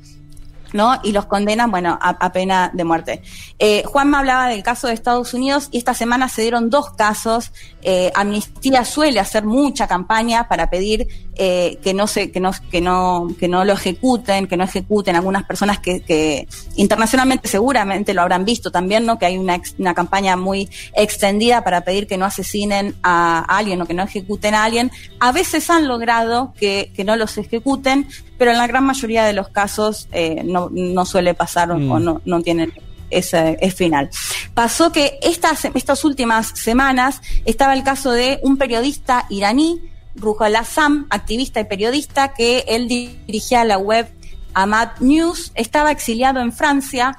¿No? 0.74 1.00
Y 1.04 1.12
los 1.12 1.26
condenan, 1.26 1.72
bueno, 1.72 1.98
a, 2.02 2.32
pena 2.32 2.72
de 2.74 2.84
muerte. 2.84 3.22
Eh, 3.60 3.84
Juanma 3.86 4.20
hablaba 4.20 4.48
del 4.48 4.64
caso 4.64 4.88
de 4.88 4.94
Estados 4.94 5.34
Unidos 5.34 5.70
y 5.72 5.78
esta 5.78 5.94
semana 5.94 6.30
se 6.30 6.42
dieron 6.42 6.70
dos 6.70 6.92
casos. 6.92 7.52
Eh, 7.82 8.12
Amnistía 8.16 8.86
suele 8.86 9.20
hacer 9.20 9.44
mucha 9.44 9.88
campaña 9.88 10.48
para 10.48 10.70
pedir 10.70 11.08
eh, 11.36 11.80
que 11.82 11.94
no 11.94 12.08
se, 12.08 12.32
que 12.32 12.40
no, 12.40 12.52
que 12.70 12.82
no, 12.82 13.28
que 13.40 13.48
no 13.48 13.66
lo 13.66 13.74
ejecuten, 13.74 14.48
que 14.48 14.58
no 14.58 14.64
ejecuten 14.64 15.16
algunas 15.16 15.44
personas 15.44 15.80
que, 15.80 16.48
internacionalmente 16.76 17.48
seguramente 17.48 18.14
lo 18.14 18.22
habrán 18.22 18.46
visto 18.46 18.72
también, 18.72 19.06
¿no? 19.06 19.18
Que 19.18 19.26
hay 19.26 19.38
una, 19.38 19.60
una 19.80 19.94
campaña 19.94 20.36
muy 20.36 20.70
extendida 20.96 21.64
para 21.64 21.82
pedir 21.82 22.08
que 22.08 22.18
no 22.18 22.26
asesinen 22.26 22.96
a 23.02 23.40
alguien 23.40 23.82
o 23.82 23.86
que 23.86 23.94
no 23.94 24.04
ejecuten 24.04 24.54
a 24.54 24.64
alguien. 24.64 24.92
A 25.20 25.32
veces 25.32 25.70
han 25.70 25.88
logrado 25.88 26.54
que, 26.60 26.92
que 26.96 27.04
no 27.04 27.16
los 27.16 27.38
ejecuten, 27.38 28.08
pero 28.42 28.52
en 28.52 28.58
la 28.58 28.66
gran 28.66 28.84
mayoría 28.84 29.24
de 29.24 29.34
los 29.34 29.50
casos 29.50 30.08
eh, 30.12 30.42
no, 30.69 30.93
no, 30.93 31.06
suele 31.06 31.34
pasar 31.34 31.71
o 31.71 31.78
mm. 31.78 32.04
no, 32.04 32.21
no 32.24 32.41
tienen 32.41 32.74
ese, 33.10 33.58
es 33.62 33.76
final. 33.76 34.10
Pasó 34.54 34.91
que 34.91 35.19
estas, 35.21 35.65
estas 35.65 36.04
últimas 36.06 36.47
semanas 36.47 37.21
estaba 37.45 37.74
el 37.74 37.84
caso 37.84 38.12
de 38.12 38.39
un 38.43 38.58
periodista 38.58 39.26
iraní, 39.30 39.82
Ruhal 40.15 40.56
Assam, 40.56 41.08
activista 41.10 41.60
y 41.60 41.65
periodista, 41.65 42.34
que 42.34 42.65
él 42.67 42.88
dirigía 42.88 43.63
la 43.63 43.78
web 43.78 44.08
Amad 44.54 44.89
News, 45.00 45.52
estaba 45.56 45.91
exiliado 45.91 46.41
en 46.41 46.52
Francia. 46.52 47.17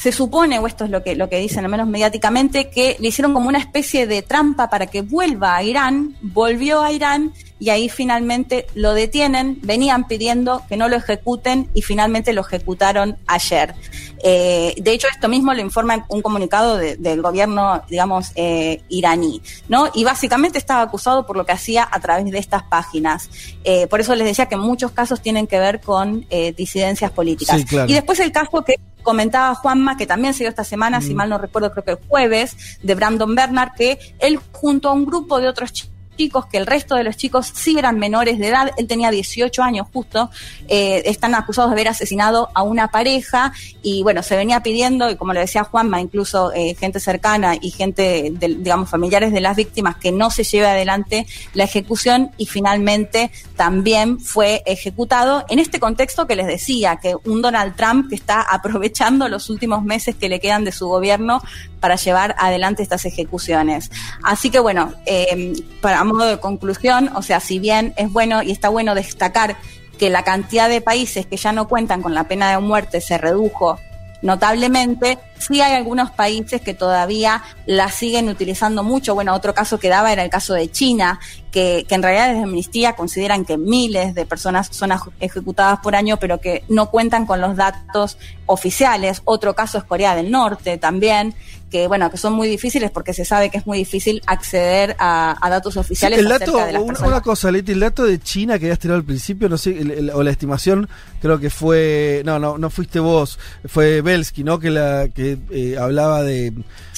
Se 0.00 0.12
supone, 0.12 0.58
o 0.58 0.66
esto 0.66 0.84
es 0.86 0.90
lo 0.90 1.02
que, 1.02 1.14
lo 1.14 1.28
que 1.28 1.36
dicen, 1.36 1.62
al 1.62 1.70
menos 1.70 1.86
mediáticamente, 1.86 2.70
que 2.70 2.96
le 3.00 3.08
hicieron 3.08 3.34
como 3.34 3.50
una 3.50 3.58
especie 3.58 4.06
de 4.06 4.22
trampa 4.22 4.70
para 4.70 4.86
que 4.86 5.02
vuelva 5.02 5.56
a 5.56 5.62
Irán, 5.62 6.16
volvió 6.22 6.80
a 6.80 6.90
Irán 6.90 7.34
y 7.58 7.68
ahí 7.68 7.90
finalmente 7.90 8.66
lo 8.74 8.94
detienen, 8.94 9.58
venían 9.62 10.08
pidiendo 10.08 10.62
que 10.70 10.78
no 10.78 10.88
lo 10.88 10.96
ejecuten 10.96 11.68
y 11.74 11.82
finalmente 11.82 12.32
lo 12.32 12.40
ejecutaron 12.40 13.18
ayer. 13.26 13.74
Eh, 14.22 14.74
de 14.78 14.92
hecho, 14.92 15.06
esto 15.12 15.28
mismo 15.28 15.52
lo 15.52 15.60
informa 15.60 16.06
un 16.08 16.22
comunicado 16.22 16.78
del 16.78 17.20
gobierno, 17.20 17.82
digamos, 17.90 18.32
eh, 18.36 18.80
iraní, 18.88 19.42
¿no? 19.68 19.90
Y 19.92 20.04
básicamente 20.04 20.56
estaba 20.56 20.80
acusado 20.80 21.26
por 21.26 21.36
lo 21.36 21.44
que 21.44 21.52
hacía 21.52 21.86
a 21.90 22.00
través 22.00 22.24
de 22.30 22.38
estas 22.38 22.62
páginas. 22.62 23.28
Eh, 23.64 23.86
por 23.86 24.00
eso 24.00 24.14
les 24.14 24.26
decía 24.26 24.46
que 24.46 24.56
muchos 24.56 24.92
casos 24.92 25.20
tienen 25.20 25.46
que 25.46 25.58
ver 25.58 25.82
con 25.82 26.26
disidencias 26.56 27.10
políticas. 27.10 27.62
Y 27.86 27.92
después 27.92 28.18
el 28.20 28.32
caso 28.32 28.64
que 28.64 28.76
comentaba 29.00 29.54
Juanma, 29.54 29.96
que 29.96 30.06
también 30.06 30.34
se 30.34 30.44
dio 30.44 30.48
esta 30.48 30.64
semana, 30.64 31.00
si 31.00 31.14
mm. 31.14 31.16
mal 31.16 31.30
no 31.30 31.38
recuerdo, 31.38 31.70
creo 31.72 31.84
que 31.84 31.90
el 31.92 32.08
jueves, 32.08 32.78
de 32.82 32.94
Brandon 32.94 33.34
Bernard, 33.34 33.72
que 33.74 33.98
él 34.18 34.38
junto 34.52 34.88
a 34.88 34.92
un 34.92 35.04
grupo 35.04 35.40
de 35.40 35.48
otros 35.48 35.72
chicos 35.72 35.99
chicos, 36.20 36.44
que 36.44 36.58
el 36.58 36.66
resto 36.66 36.96
de 36.96 37.02
los 37.02 37.16
chicos 37.16 37.50
sí 37.54 37.78
eran 37.78 37.98
menores 37.98 38.38
de 38.38 38.48
edad, 38.48 38.72
él 38.76 38.86
tenía 38.86 39.10
18 39.10 39.62
años 39.62 39.86
justo, 39.90 40.28
eh, 40.68 41.00
están 41.06 41.34
acusados 41.34 41.70
de 41.70 41.76
haber 41.76 41.88
asesinado 41.88 42.50
a 42.52 42.62
una 42.62 42.88
pareja 42.88 43.54
y 43.82 44.02
bueno, 44.02 44.22
se 44.22 44.36
venía 44.36 44.62
pidiendo, 44.62 45.08
y 45.08 45.16
como 45.16 45.32
le 45.32 45.40
decía 45.40 45.64
Juanma, 45.64 45.98
incluso 45.98 46.52
eh, 46.52 46.76
gente 46.78 47.00
cercana 47.00 47.56
y 47.58 47.70
gente, 47.70 48.34
digamos, 48.38 48.90
familiares 48.90 49.32
de 49.32 49.40
las 49.40 49.56
víctimas, 49.56 49.96
que 49.96 50.12
no 50.12 50.30
se 50.30 50.44
lleve 50.44 50.66
adelante 50.66 51.26
la 51.54 51.64
ejecución 51.64 52.32
y 52.36 52.44
finalmente 52.44 53.30
también 53.56 54.20
fue 54.20 54.62
ejecutado 54.66 55.46
en 55.48 55.58
este 55.58 55.80
contexto 55.80 56.26
que 56.26 56.36
les 56.36 56.48
decía, 56.48 56.96
que 56.96 57.14
un 57.24 57.40
Donald 57.40 57.76
Trump 57.76 58.10
que 58.10 58.14
está 58.14 58.42
aprovechando 58.42 59.26
los 59.30 59.48
últimos 59.48 59.82
meses 59.82 60.16
que 60.16 60.28
le 60.28 60.38
quedan 60.38 60.64
de 60.64 60.72
su 60.72 60.86
gobierno 60.86 61.40
para 61.80 61.96
llevar 61.96 62.36
adelante 62.38 62.82
estas 62.82 63.04
ejecuciones. 63.04 63.90
Así 64.22 64.50
que 64.50 64.60
bueno, 64.60 64.92
eh, 65.06 65.54
para 65.80 66.04
modo 66.04 66.26
de 66.26 66.38
conclusión, 66.38 67.10
o 67.14 67.22
sea, 67.22 67.40
si 67.40 67.58
bien 67.58 67.94
es 67.96 68.12
bueno 68.12 68.42
y 68.42 68.50
está 68.50 68.68
bueno 68.68 68.94
destacar 68.94 69.56
que 69.98 70.10
la 70.10 70.22
cantidad 70.22 70.68
de 70.68 70.80
países 70.80 71.26
que 71.26 71.36
ya 71.36 71.52
no 71.52 71.68
cuentan 71.68 72.02
con 72.02 72.14
la 72.14 72.24
pena 72.24 72.50
de 72.50 72.58
muerte 72.58 73.00
se 73.00 73.18
redujo 73.18 73.78
notablemente, 74.22 75.18
sí 75.38 75.60
hay 75.60 75.74
algunos 75.74 76.10
países 76.10 76.60
que 76.60 76.74
todavía 76.74 77.42
la 77.66 77.90
siguen 77.90 78.28
utilizando 78.28 78.82
mucho. 78.82 79.14
Bueno, 79.14 79.34
otro 79.34 79.54
caso 79.54 79.78
que 79.78 79.88
daba 79.88 80.12
era 80.12 80.22
el 80.22 80.30
caso 80.30 80.54
de 80.54 80.70
China, 80.70 81.20
que, 81.50 81.84
que 81.88 81.94
en 81.94 82.02
realidad 82.02 82.28
desde 82.28 82.44
Amnistía 82.44 82.94
consideran 82.94 83.44
que 83.44 83.58
miles 83.58 84.14
de 84.14 84.26
personas 84.26 84.68
son 84.70 84.90
ejecutadas 85.20 85.80
por 85.80 85.94
año, 85.94 86.18
pero 86.18 86.40
que 86.40 86.64
no 86.68 86.90
cuentan 86.90 87.26
con 87.26 87.40
los 87.40 87.56
datos 87.56 88.18
oficiales. 88.46 89.22
Otro 89.24 89.54
caso 89.54 89.78
es 89.78 89.84
Corea 89.84 90.14
del 90.14 90.30
Norte 90.30 90.78
también, 90.78 91.34
que 91.70 91.86
bueno, 91.86 92.10
que 92.10 92.16
son 92.16 92.32
muy 92.32 92.48
difíciles 92.48 92.90
porque 92.90 93.14
se 93.14 93.24
sabe 93.24 93.50
que 93.50 93.58
es 93.58 93.66
muy 93.66 93.78
difícil 93.78 94.20
acceder 94.26 94.96
a, 94.98 95.36
datos 95.48 95.76
oficiales. 95.76 96.18
el 96.18 96.28
dato, 96.28 96.58
una, 97.06 97.20
cosa, 97.20 97.50
Leti, 97.50 97.72
el 97.72 97.80
dato 97.80 98.04
de 98.04 98.18
China 98.18 98.58
que 98.58 98.66
habías 98.66 98.78
tirado 98.78 98.98
al 98.98 99.04
principio, 99.04 99.48
no 99.48 99.56
sé, 99.56 100.10
o 100.12 100.22
la 100.22 100.30
estimación, 100.30 100.88
creo 101.20 101.38
que 101.38 101.50
fue, 101.50 102.22
no, 102.24 102.38
no, 102.38 102.58
no 102.58 102.70
fuiste 102.70 103.00
vos, 103.00 103.38
fue 103.66 104.00
Belsky, 104.00 104.44
¿no? 104.44 104.58
Que 104.58 104.70
la 104.70 105.08
que 105.14 105.38
eh, 105.50 105.76
hablaba 105.78 106.22
de, 106.22 106.52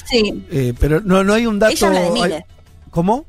sí, 0.05 0.45
eh, 0.51 0.73
pero 0.79 1.01
no, 1.01 1.23
no 1.23 1.33
hay 1.33 1.45
un 1.45 1.59
dato. 1.59 1.73
Ella 1.73 1.87
habla 1.87 2.01
de 2.01 2.11
miles. 2.11 2.43
¿Cómo? 2.89 3.25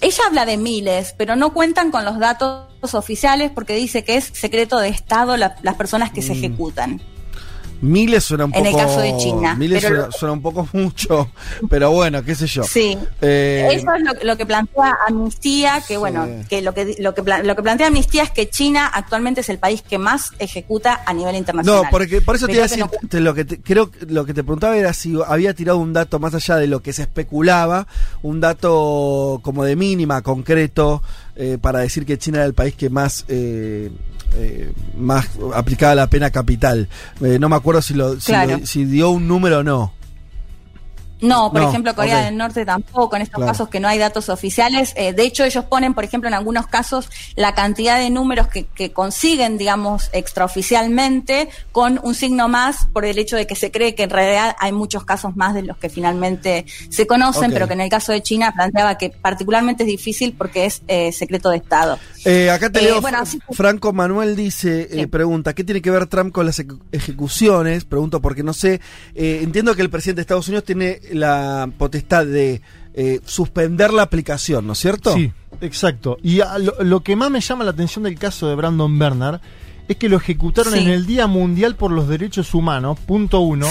Ella 0.00 0.22
habla 0.26 0.46
de 0.46 0.56
miles, 0.56 1.14
pero 1.16 1.34
no 1.34 1.52
cuentan 1.52 1.90
con 1.90 2.04
los 2.04 2.18
datos 2.18 2.68
oficiales 2.94 3.50
porque 3.50 3.74
dice 3.74 4.04
que 4.04 4.16
es 4.16 4.24
secreto 4.24 4.78
de 4.78 4.88
Estado 4.88 5.36
las 5.36 5.74
personas 5.76 6.12
que 6.12 6.22
se 6.22 6.34
mm. 6.34 6.38
ejecutan. 6.38 7.00
Miles 7.80 8.24
suena 8.24 8.44
un 8.46 8.52
poco. 8.52 8.66
En 8.66 8.74
el 8.74 8.76
caso 8.76 9.00
de 9.00 9.16
China. 9.16 9.54
Miles 9.54 9.86
suena, 10.10 10.32
un 10.32 10.42
poco 10.42 10.68
mucho, 10.72 11.30
pero 11.70 11.90
bueno, 11.90 12.22
qué 12.24 12.34
sé 12.34 12.46
yo. 12.46 12.64
Sí. 12.64 12.98
Eh, 13.20 13.68
Eso 13.72 13.86
es 13.94 14.24
lo, 14.24 14.36
que 14.36 14.46
plantea 14.46 14.98
Amnistía, 15.06 15.82
que 15.86 15.96
bueno, 15.96 16.26
que 16.48 16.62
lo 16.62 16.74
que, 16.74 16.96
lo 16.98 17.14
que 17.14 17.22
lo 17.22 17.56
que 17.56 17.62
plantea 17.62 17.86
Amnistía 17.86 18.24
es 18.24 18.30
que 18.30 18.48
China 18.48 18.90
actualmente 18.92 19.42
es 19.42 19.48
el 19.48 19.58
país 19.58 19.82
que 19.82 19.98
más 19.98 20.32
ejecuta 20.38 21.02
a 21.06 21.12
nivel 21.12 21.36
internacional. 21.36 21.84
No, 21.84 21.90
porque 21.90 22.20
por 22.20 22.36
eso 22.36 22.46
te 22.46 22.54
iba 22.54 22.64
a 22.64 22.68
decir, 22.68 22.84
lo 23.12 23.34
que 23.34 23.46
creo 23.46 23.90
lo 24.06 24.24
que 24.24 24.34
te 24.34 24.42
preguntaba 24.42 24.76
era 24.76 24.92
si 24.92 25.16
había 25.26 25.54
tirado 25.54 25.78
un 25.78 25.92
dato 25.92 26.18
más 26.18 26.34
allá 26.34 26.56
de 26.56 26.66
lo 26.66 26.82
que 26.82 26.92
se 26.92 27.02
especulaba, 27.02 27.86
un 28.22 28.40
dato 28.40 29.40
como 29.42 29.64
de 29.64 29.76
mínima, 29.76 30.22
concreto, 30.22 31.02
eh, 31.36 31.58
para 31.60 31.80
decir 31.80 32.04
que 32.04 32.18
China 32.18 32.38
era 32.38 32.46
el 32.46 32.54
país 32.54 32.74
que 32.74 32.90
más 32.90 33.24
eh, 33.28 33.90
eh, 34.34 34.72
más 34.96 35.28
aplicada 35.54 35.94
la 35.94 36.08
pena 36.08 36.30
capital. 36.30 36.88
Eh, 37.20 37.38
no 37.38 37.48
me 37.48 37.56
acuerdo 37.56 37.82
si, 37.82 37.94
lo, 37.94 38.18
si, 38.20 38.84
dio 38.84 39.10
un 39.10 39.28
número 39.28 39.58
o 39.58 39.62
no. 39.62 39.92
No, 41.20 41.52
por 41.52 41.62
ejemplo, 41.62 41.94
Corea 41.94 42.24
del 42.24 42.36
Norte 42.36 42.64
tampoco, 42.64 43.16
en 43.16 43.22
estos 43.22 43.44
casos 43.44 43.68
que 43.68 43.80
no 43.80 43.88
hay 43.88 43.98
datos 43.98 44.28
oficiales. 44.28 44.92
Eh, 44.96 45.12
de 45.12 45.24
hecho, 45.24 45.44
ellos 45.44 45.64
ponen, 45.64 45.94
por 45.94 46.04
ejemplo, 46.04 46.28
en 46.28 46.34
algunos 46.34 46.66
casos, 46.66 47.10
la 47.34 47.54
cantidad 47.54 47.98
de 47.98 48.10
números 48.10 48.48
que, 48.48 48.66
que, 48.66 48.92
consiguen, 48.92 49.58
digamos, 49.58 50.10
extraoficialmente, 50.12 51.48
con 51.72 52.00
un 52.02 52.14
signo 52.14 52.48
más 52.48 52.86
por 52.92 53.04
el 53.04 53.18
hecho 53.18 53.36
de 53.36 53.46
que 53.46 53.56
se 53.56 53.70
cree 53.70 53.94
que 53.94 54.04
en 54.04 54.10
realidad 54.10 54.56
hay 54.60 54.72
muchos 54.72 55.04
casos 55.04 55.36
más 55.36 55.54
de 55.54 55.62
los 55.62 55.76
que 55.76 55.88
finalmente 55.88 56.66
se 56.88 57.06
conocen, 57.06 57.52
pero 57.52 57.66
que 57.66 57.74
en 57.74 57.80
el 57.80 57.90
caso 57.90 58.12
de 58.12 58.22
China 58.22 58.52
planteaba 58.54 58.96
que 58.96 59.10
particularmente 59.10 59.82
es 59.82 59.88
difícil 59.88 60.34
porque 60.36 60.66
es 60.66 60.82
eh, 60.86 61.12
secreto 61.12 61.50
de 61.50 61.58
Estado. 61.58 61.98
Eh, 62.24 62.50
acá 62.50 62.70
te 62.70 62.82
leo, 62.82 63.00
Franco 63.50 63.92
Manuel 63.92 64.36
dice, 64.36 65.08
pregunta, 65.10 65.54
¿qué 65.54 65.64
tiene 65.64 65.82
que 65.82 65.90
ver 65.90 66.06
Trump 66.06 66.32
con 66.32 66.46
las 66.46 66.62
ejecuciones? 66.92 67.84
Pregunto 67.84 68.20
porque 68.20 68.42
no 68.42 68.52
sé, 68.52 68.80
entiendo 69.14 69.74
que 69.74 69.82
el 69.82 69.90
presidente 69.90 70.18
de 70.18 70.22
Estados 70.22 70.48
Unidos 70.48 70.64
tiene 70.64 71.00
la 71.12 71.70
potestad 71.76 72.26
de 72.26 72.60
eh, 72.94 73.20
suspender 73.24 73.92
la 73.92 74.02
aplicación, 74.02 74.66
¿no 74.66 74.72
es 74.72 74.80
cierto? 74.80 75.14
Sí, 75.14 75.32
exacto. 75.60 76.18
Y 76.22 76.40
lo, 76.80 77.00
que 77.04 77.14
más 77.14 77.30
me 77.30 77.40
llama 77.40 77.62
la 77.62 77.70
atención 77.70 78.02
del 78.02 78.18
caso 78.18 78.48
de 78.48 78.56
Brandon 78.56 78.98
Bernard 78.98 79.40
es 79.86 79.96
que 79.96 80.08
lo 80.08 80.16
ejecutaron 80.16 80.74
en 80.74 80.88
el 80.88 81.06
Día 81.06 81.26
Mundial 81.26 81.76
por 81.76 81.92
los 81.92 82.08
Derechos 82.08 82.52
Humanos, 82.54 82.98
punto 82.98 83.40
uno. 83.40 83.68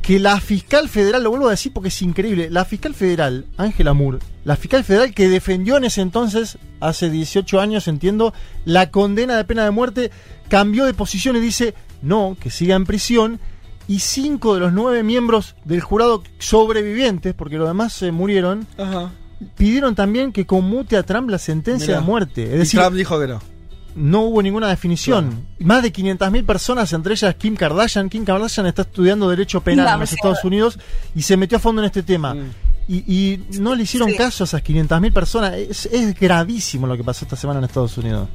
Que 0.00 0.20
la 0.20 0.38
fiscal 0.40 0.88
federal, 0.88 1.24
lo 1.24 1.30
vuelvo 1.30 1.48
a 1.48 1.50
decir 1.50 1.72
porque 1.72 1.88
es 1.88 2.00
increíble, 2.00 2.48
la 2.48 2.64
fiscal 2.64 2.94
federal, 2.94 3.46
Ángela 3.56 3.92
Moore, 3.92 4.20
la 4.44 4.54
fiscal 4.54 4.84
federal 4.84 5.12
que 5.12 5.28
defendió 5.28 5.76
en 5.76 5.82
ese 5.82 6.00
entonces, 6.00 6.58
hace 6.78 7.10
18 7.10 7.60
años, 7.60 7.88
entiendo, 7.88 8.32
la 8.64 8.92
condena 8.92 9.36
de 9.36 9.44
pena 9.44 9.64
de 9.64 9.72
muerte, 9.72 10.12
cambió 10.48 10.84
de 10.84 10.94
posición 10.94 11.34
y 11.34 11.40
dice, 11.40 11.74
no, 12.02 12.36
que 12.40 12.50
siga 12.50 12.76
en 12.76 12.86
prisión 12.86 13.40
y 13.88 14.00
cinco 14.00 14.54
de 14.54 14.60
los 14.60 14.72
nueve 14.72 15.02
miembros 15.02 15.54
del 15.64 15.80
jurado 15.80 16.22
sobrevivientes, 16.38 17.34
porque 17.34 17.56
los 17.56 17.68
demás 17.68 17.92
se 17.92 18.12
murieron, 18.12 18.66
pidieron 19.56 19.94
también 19.94 20.32
que 20.32 20.46
conmute 20.46 20.96
a 20.96 21.02
Trump 21.02 21.30
la 21.30 21.38
sentencia 21.38 21.96
de 21.96 22.00
muerte. 22.00 22.44
Es 22.44 22.58
decir, 22.58 22.80
Trump 22.80 22.96
dijo 22.96 23.20
que 23.20 23.28
no. 23.28 23.40
No 23.94 24.22
hubo 24.22 24.42
ninguna 24.42 24.68
definición. 24.68 25.46
Más 25.58 25.82
de 25.82 25.90
500.000 25.92 26.44
personas, 26.44 26.92
entre 26.92 27.14
ellas 27.14 27.34
Kim 27.36 27.56
Kardashian. 27.56 28.10
Kim 28.10 28.24
Kardashian 28.24 28.66
está 28.66 28.82
estudiando 28.82 29.28
Derecho 29.30 29.62
Penal 29.62 29.94
en 29.94 30.00
los 30.00 30.12
Estados 30.12 30.44
Unidos 30.44 30.78
y 31.14 31.22
se 31.22 31.36
metió 31.36 31.56
a 31.56 31.60
fondo 31.60 31.80
en 31.80 31.86
este 31.86 32.02
tema. 32.02 32.34
Mm. 32.34 32.50
Y, 32.88 33.40
no 33.58 33.74
le 33.74 33.82
hicieron 33.82 34.12
caso 34.12 34.44
a 34.44 34.46
esas 34.46 34.62
500.000 34.62 35.12
personas. 35.12 35.54
Es, 35.54 35.86
es 35.86 36.14
gravísimo 36.14 36.86
lo 36.86 36.96
que 36.96 37.02
pasó 37.02 37.24
esta 37.24 37.36
semana 37.36 37.58
en 37.58 37.64
Estados 37.64 37.96
Unidos. 37.98 38.28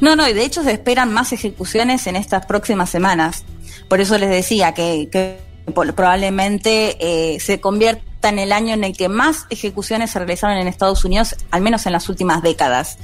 No, 0.00 0.16
no, 0.16 0.26
y 0.28 0.32
de 0.32 0.44
hecho 0.44 0.62
se 0.62 0.72
esperan 0.72 1.12
más 1.12 1.32
ejecuciones 1.32 2.06
en 2.06 2.16
estas 2.16 2.46
próximas 2.46 2.90
semanas. 2.90 3.44
Por 3.88 4.00
eso 4.00 4.16
les 4.18 4.30
decía 4.30 4.72
que, 4.72 5.38
probablemente 5.74 6.96
eh, 7.00 7.38
se 7.38 7.60
convierta 7.60 8.28
en 8.28 8.38
el 8.38 8.52
año 8.52 8.74
en 8.74 8.84
el 8.84 8.96
que 8.96 9.08
más 9.08 9.46
ejecuciones 9.50 10.10
se 10.10 10.18
realizaron 10.18 10.56
en 10.56 10.68
Estados 10.68 11.04
Unidos, 11.04 11.36
al 11.50 11.62
menos 11.62 11.86
en 11.86 11.92
las 11.92 12.08
últimas 12.08 12.42
décadas. 12.42 12.98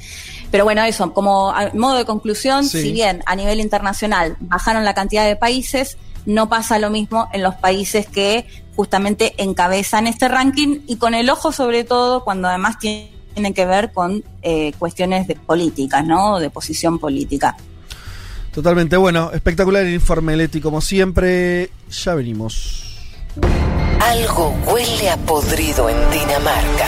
Pero 0.51 0.63
bueno, 0.63 0.83
eso, 0.83 1.13
como 1.13 1.53
modo 1.73 1.97
de 1.97 2.05
conclusión, 2.05 2.65
si 2.65 2.91
bien 2.91 3.23
a 3.25 3.35
nivel 3.35 3.59
internacional 3.59 4.37
bajaron 4.39 4.85
la 4.85 4.93
cantidad 4.93 5.25
de 5.25 5.35
países, 5.35 5.97
no 6.25 6.49
pasa 6.49 6.77
lo 6.77 6.89
mismo 6.89 7.29
en 7.33 7.41
los 7.41 7.55
países 7.55 8.05
que 8.07 8.45
justamente 8.75 9.33
encabezan 9.37 10.07
este 10.07 10.27
ranking 10.27 10.81
y 10.87 10.97
con 10.97 11.13
el 11.13 11.29
ojo 11.29 11.51
sobre 11.51 11.83
todo 11.83 12.23
cuando 12.23 12.47
además 12.47 12.77
tienen 12.79 13.16
que 13.53 13.65
ver 13.65 13.91
con 13.91 14.23
eh, 14.41 14.73
cuestiones 14.77 15.27
de 15.27 15.35
políticas, 15.35 16.05
¿no? 16.05 16.39
De 16.39 16.49
posición 16.49 16.99
política. 16.99 17.55
Totalmente 18.51 18.97
bueno, 18.97 19.31
espectacular 19.33 19.83
el 19.83 19.93
informe 19.93 20.35
Leti, 20.35 20.59
como 20.59 20.81
siempre. 20.81 21.69
Ya 21.91 22.15
venimos. 22.15 22.97
Algo 24.01 24.55
huele 24.65 25.09
a 25.09 25.17
podrido 25.17 25.89
en 25.89 25.97
Dinamarca. 26.11 26.87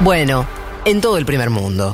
Bueno, 0.00 0.46
en 0.84 1.00
todo 1.00 1.16
el 1.18 1.26
primer 1.26 1.50
mundo. 1.50 1.92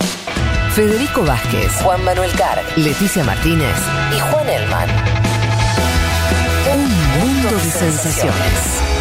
Federico 0.74 1.24
Vázquez, 1.24 1.72
Juan 1.82 2.04
Manuel 2.04 2.30
Carr, 2.32 2.62
Leticia 2.76 3.24
Martínez 3.24 3.76
y 4.14 4.20
Juan 4.20 4.48
Elman. 4.48 4.88
Un 6.74 7.18
mundo 7.20 7.56
de 7.56 7.70
sensaciones. 7.70 8.95